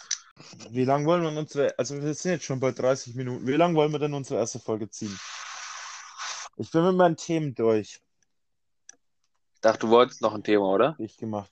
Wie 0.71 0.85
lange 0.85 1.05
wollen 1.05 1.23
wir 1.23 1.37
unsere, 1.37 1.77
also 1.77 2.01
wir 2.01 2.13
sind 2.13 2.31
jetzt 2.31 2.45
schon 2.45 2.59
bei 2.59 2.71
30 2.71 3.15
Minuten, 3.15 3.45
wie 3.45 3.53
lange 3.53 3.75
wollen 3.75 3.91
wir 3.91 3.99
denn 3.99 4.13
unsere 4.13 4.39
erste 4.39 4.59
Folge 4.59 4.89
ziehen? 4.89 5.17
Ich 6.61 6.71
bin 6.71 6.83
mit 6.83 6.95
meinen 6.95 7.15
Themen 7.15 7.55
durch. 7.55 8.01
Ich 9.53 9.61
dachte, 9.61 9.79
du 9.79 9.89
wolltest 9.89 10.21
noch 10.21 10.33
ein 10.33 10.43
Thema, 10.43 10.65
oder? 10.65 10.95
Ich 10.99 11.15
gemacht. 11.15 11.49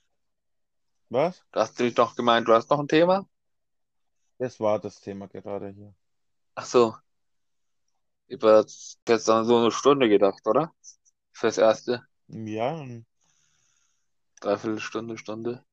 Was? 1.10 1.46
Du 1.54 1.62
hast 1.62 1.80
nämlich 1.80 1.96
doch 1.96 2.14
gemeint, 2.18 2.46
du 2.46 2.54
hast 2.54 2.70
noch 2.70 2.80
ein 2.80 2.90
Thema? 2.90 3.26
Das 4.38 4.60
war 4.60 4.80
das 4.80 5.00
Thema 5.00 5.30
gerade 5.30 5.70
hier. 5.70 5.94
Ach 6.56 6.66
so. 6.66 6.94
Ich 8.28 8.36
habe 8.42 8.66
jetzt 9.08 9.30
an 9.30 9.46
so 9.46 9.58
eine 9.58 9.72
Stunde 9.72 10.10
gedacht, 10.10 10.46
oder? 10.46 10.74
Fürs 11.32 11.58
Erste. 11.58 12.06
Ja, 12.28 12.86
Dreiviertel 14.42 14.82
Stunde, 14.82 15.18
Stunde. 15.18 15.64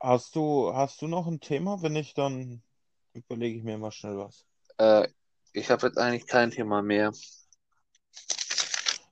hast 0.00 0.34
du, 0.34 0.72
hast 0.74 1.02
du 1.02 1.08
noch 1.08 1.26
ein 1.26 1.40
Thema? 1.40 1.82
Wenn 1.82 1.92
nicht, 1.92 2.16
dann 2.16 2.62
überlege 3.12 3.58
ich 3.58 3.64
mir 3.64 3.76
mal 3.76 3.92
schnell 3.92 4.16
was. 4.16 4.46
Äh, 4.78 5.08
ich 5.52 5.70
habe 5.70 5.88
jetzt 5.88 5.98
eigentlich 5.98 6.26
kein 6.26 6.50
Thema 6.50 6.80
mehr. 6.80 7.12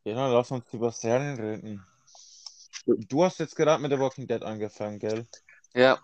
Ja, 0.05 0.15
dann 0.15 0.33
lass 0.33 0.51
uns 0.51 0.65
über 0.73 0.91
Serien 0.93 1.39
reden. 1.39 1.87
Du 2.87 3.25
hast 3.25 3.39
jetzt 3.39 3.57
gerade 3.57 3.83
mit 3.83 3.93
The 3.93 3.99
Walking 3.99 4.27
Dead 4.27 4.43
angefangen, 4.43 4.99
gell? 4.99 5.27
Ja, 5.75 6.01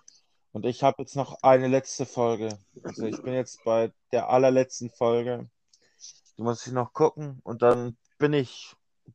Und 0.52 0.64
ich 0.66 0.82
habe 0.82 1.02
jetzt 1.02 1.16
noch 1.16 1.42
eine 1.42 1.68
letzte 1.68 2.06
Folge. 2.06 2.58
Also 2.82 3.06
ich 3.06 3.22
bin 3.22 3.34
jetzt 3.34 3.62
bei 3.64 3.92
der 4.12 4.28
allerletzten 4.30 4.90
Folge. 4.90 5.48
Die 6.38 6.42
muss 6.42 6.66
ich 6.66 6.72
noch 6.72 6.92
gucken 6.92 7.40
und 7.44 7.62
dann 7.62 7.96
bin 8.18 8.32
ich 8.32 8.74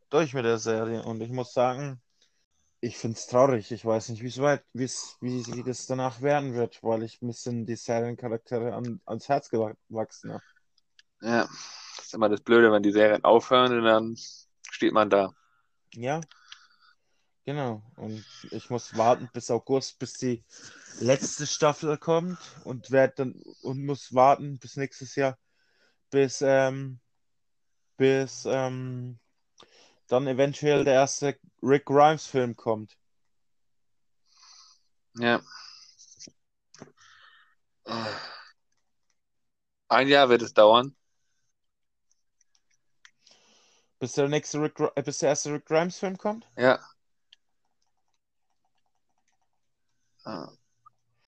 durch 0.09 0.33
mit 0.33 0.45
der 0.45 0.59
Serie. 0.59 1.03
Und 1.03 1.21
ich 1.21 1.31
muss 1.31 1.53
sagen, 1.53 2.01
ich 2.81 2.97
finde 2.97 3.17
es 3.17 3.27
traurig. 3.27 3.71
Ich 3.71 3.85
weiß 3.85 4.09
nicht, 4.09 4.23
wie's 4.23 4.39
weit, 4.41 4.63
wie's, 4.73 5.17
wie, 5.21 5.45
wie 5.47 5.63
das 5.63 5.87
danach 5.87 6.21
werden 6.21 6.53
wird, 6.55 6.83
weil 6.83 7.03
ich 7.03 7.21
ein 7.21 7.27
bisschen 7.27 7.65
die 7.65 7.75
Seriencharaktere 7.75 8.73
an, 8.75 9.01
ans 9.05 9.29
Herz 9.29 9.49
gewachsen 9.49 10.33
habe. 10.33 10.43
ja. 11.21 11.47
Das 11.97 12.05
ist 12.07 12.13
immer 12.13 12.29
das 12.29 12.41
Blöde, 12.41 12.71
wenn 12.71 12.83
die 12.83 12.91
Serien 12.91 13.23
aufhören 13.23 13.73
und 13.77 13.83
dann 13.85 14.15
steht 14.81 14.93
man 14.93 15.11
da. 15.11 15.31
Ja, 15.93 16.21
genau. 17.45 17.83
Und 17.97 18.25
ich 18.49 18.71
muss 18.71 18.97
warten 18.97 19.29
bis 19.31 19.51
August, 19.51 19.99
bis 19.99 20.13
die 20.13 20.43
letzte 20.99 21.45
Staffel 21.45 21.99
kommt 21.99 22.39
und 22.63 22.89
werde 22.89 23.13
dann 23.17 23.43
und 23.61 23.85
muss 23.85 24.15
warten 24.15 24.57
bis 24.57 24.77
nächstes 24.77 25.13
Jahr, 25.15 25.37
bis 26.09 26.41
ähm, 26.41 26.99
bis 27.97 28.45
ähm, 28.47 29.19
dann 30.07 30.25
eventuell 30.25 30.83
der 30.83 30.95
erste 30.95 31.37
Rick 31.61 31.85
Grimes 31.85 32.25
Film 32.25 32.55
kommt. 32.55 32.97
Ja. 35.13 35.41
Ein 39.89 40.07
Jahr 40.07 40.29
wird 40.29 40.41
es 40.41 40.55
dauern. 40.55 40.95
Bis 44.01 44.13
der 44.13 44.27
nächste 44.29 44.59
Rick, 44.59 44.79
äh, 44.95 45.03
bis 45.03 45.19
der 45.19 45.29
erste 45.29 45.53
Rick 45.53 45.67
Grimes 45.67 45.99
Film 45.99 46.17
kommt? 46.17 46.49
Ja. 46.57 46.79
Ah, 50.23 50.49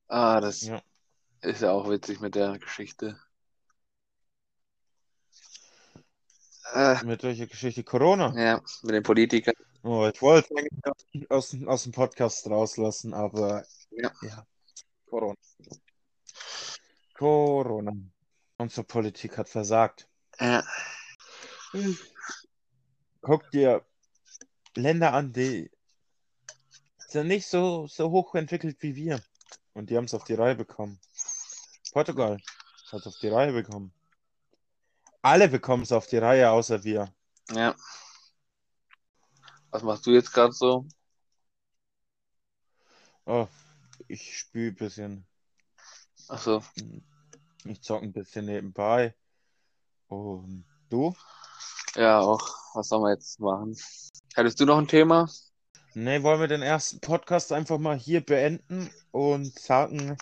ah 0.08 0.40
das 0.40 0.62
Ja. 0.62 0.80
ist 1.42 1.64
ja 1.64 1.72
auch 1.72 1.90
witzig 1.90 2.20
mit 2.20 2.36
der 2.36 2.60
Geschichte. 2.60 3.20
Äh, 6.74 7.04
Mit 7.04 7.24
welcher 7.24 7.48
Geschichte? 7.48 7.84
Corona. 7.84 8.32
ja, 8.40 8.62
mit 8.84 8.94
den 8.94 9.02
Politikern. 9.02 9.56
Oh, 9.82 10.08
ich 10.14 10.22
wollte 10.22 10.50
eigentlich 10.56 10.86
aus, 10.86 11.54
aus, 11.56 11.68
aus 11.68 11.84
dem 11.84 11.92
Podcast 11.92 12.46
rauslassen, 12.48 13.16
aber 13.16 13.66
Ja. 13.90 14.12
ja. 14.22 14.46
Corona. 15.10 15.36
Corona. 17.16 17.94
Unsere 18.60 18.84
Politik 18.86 19.40
hat 19.40 19.50
versagt. 19.50 20.08
Ja, 20.40 20.64
Guck 23.22 23.50
dir 23.52 23.86
Länder 24.76 25.14
an, 25.14 25.34
die 25.34 25.70
sind 27.08 27.28
nicht 27.28 27.48
so, 27.48 27.88
so 27.88 28.12
hoch 28.12 28.36
entwickelt 28.36 28.78
wie 28.82 28.96
wir. 28.96 29.22
Und 29.74 29.90
die 29.90 29.98
haben 29.98 30.06
es 30.06 30.14
auf 30.14 30.24
die 30.24 30.36
Reihe 30.36 30.56
bekommen. 30.56 31.00
Portugal 31.92 32.38
hat 32.92 33.00
es 33.02 33.08
auf 33.08 33.18
die 33.20 33.30
Reihe 33.30 33.54
bekommen. 33.54 33.94
Alle 35.22 35.50
bekommen 35.50 35.84
es 35.84 35.92
auf 35.92 36.08
die 36.08 36.18
Reihe, 36.18 36.50
außer 36.50 36.84
wir. 36.84 37.14
ja. 37.52 37.76
Was 39.72 39.84
machst 39.84 40.06
du 40.08 40.12
jetzt 40.12 40.34
gerade 40.34 40.52
so? 40.52 40.88
Oh, 43.26 43.48
ich 44.08 44.40
spüle 44.40 44.72
ein 44.72 44.76
bisschen. 44.76 45.28
Ach 46.28 46.42
so. 46.42 46.64
Ich 47.66 47.82
zocke 47.82 48.06
ein 48.06 48.14
bisschen 48.14 48.46
nebenbei. 48.46 49.14
Und 50.08 50.66
du? 50.90 51.14
Ja, 51.96 52.20
auch. 52.20 52.42
Was 52.74 52.90
soll 52.90 53.02
man 53.02 53.14
jetzt 53.14 53.40
machen? 53.40 53.76
Hättest 54.36 54.60
du 54.60 54.66
noch 54.66 54.78
ein 54.78 54.88
Thema? 54.88 55.30
Ne, 55.96 56.22
wollen 56.24 56.40
wir 56.40 56.48
den 56.48 56.62
ersten 56.62 57.00
Podcast 57.00 57.52
einfach 57.52 57.80
mal 57.80 57.98
hier 57.98 58.22
beenden 58.22 58.90
und 59.12 59.58
sagen, 59.60 60.18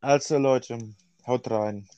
also 0.00 0.38
Leute, 0.38 0.94
haut 1.26 1.48
rein. 1.50 1.88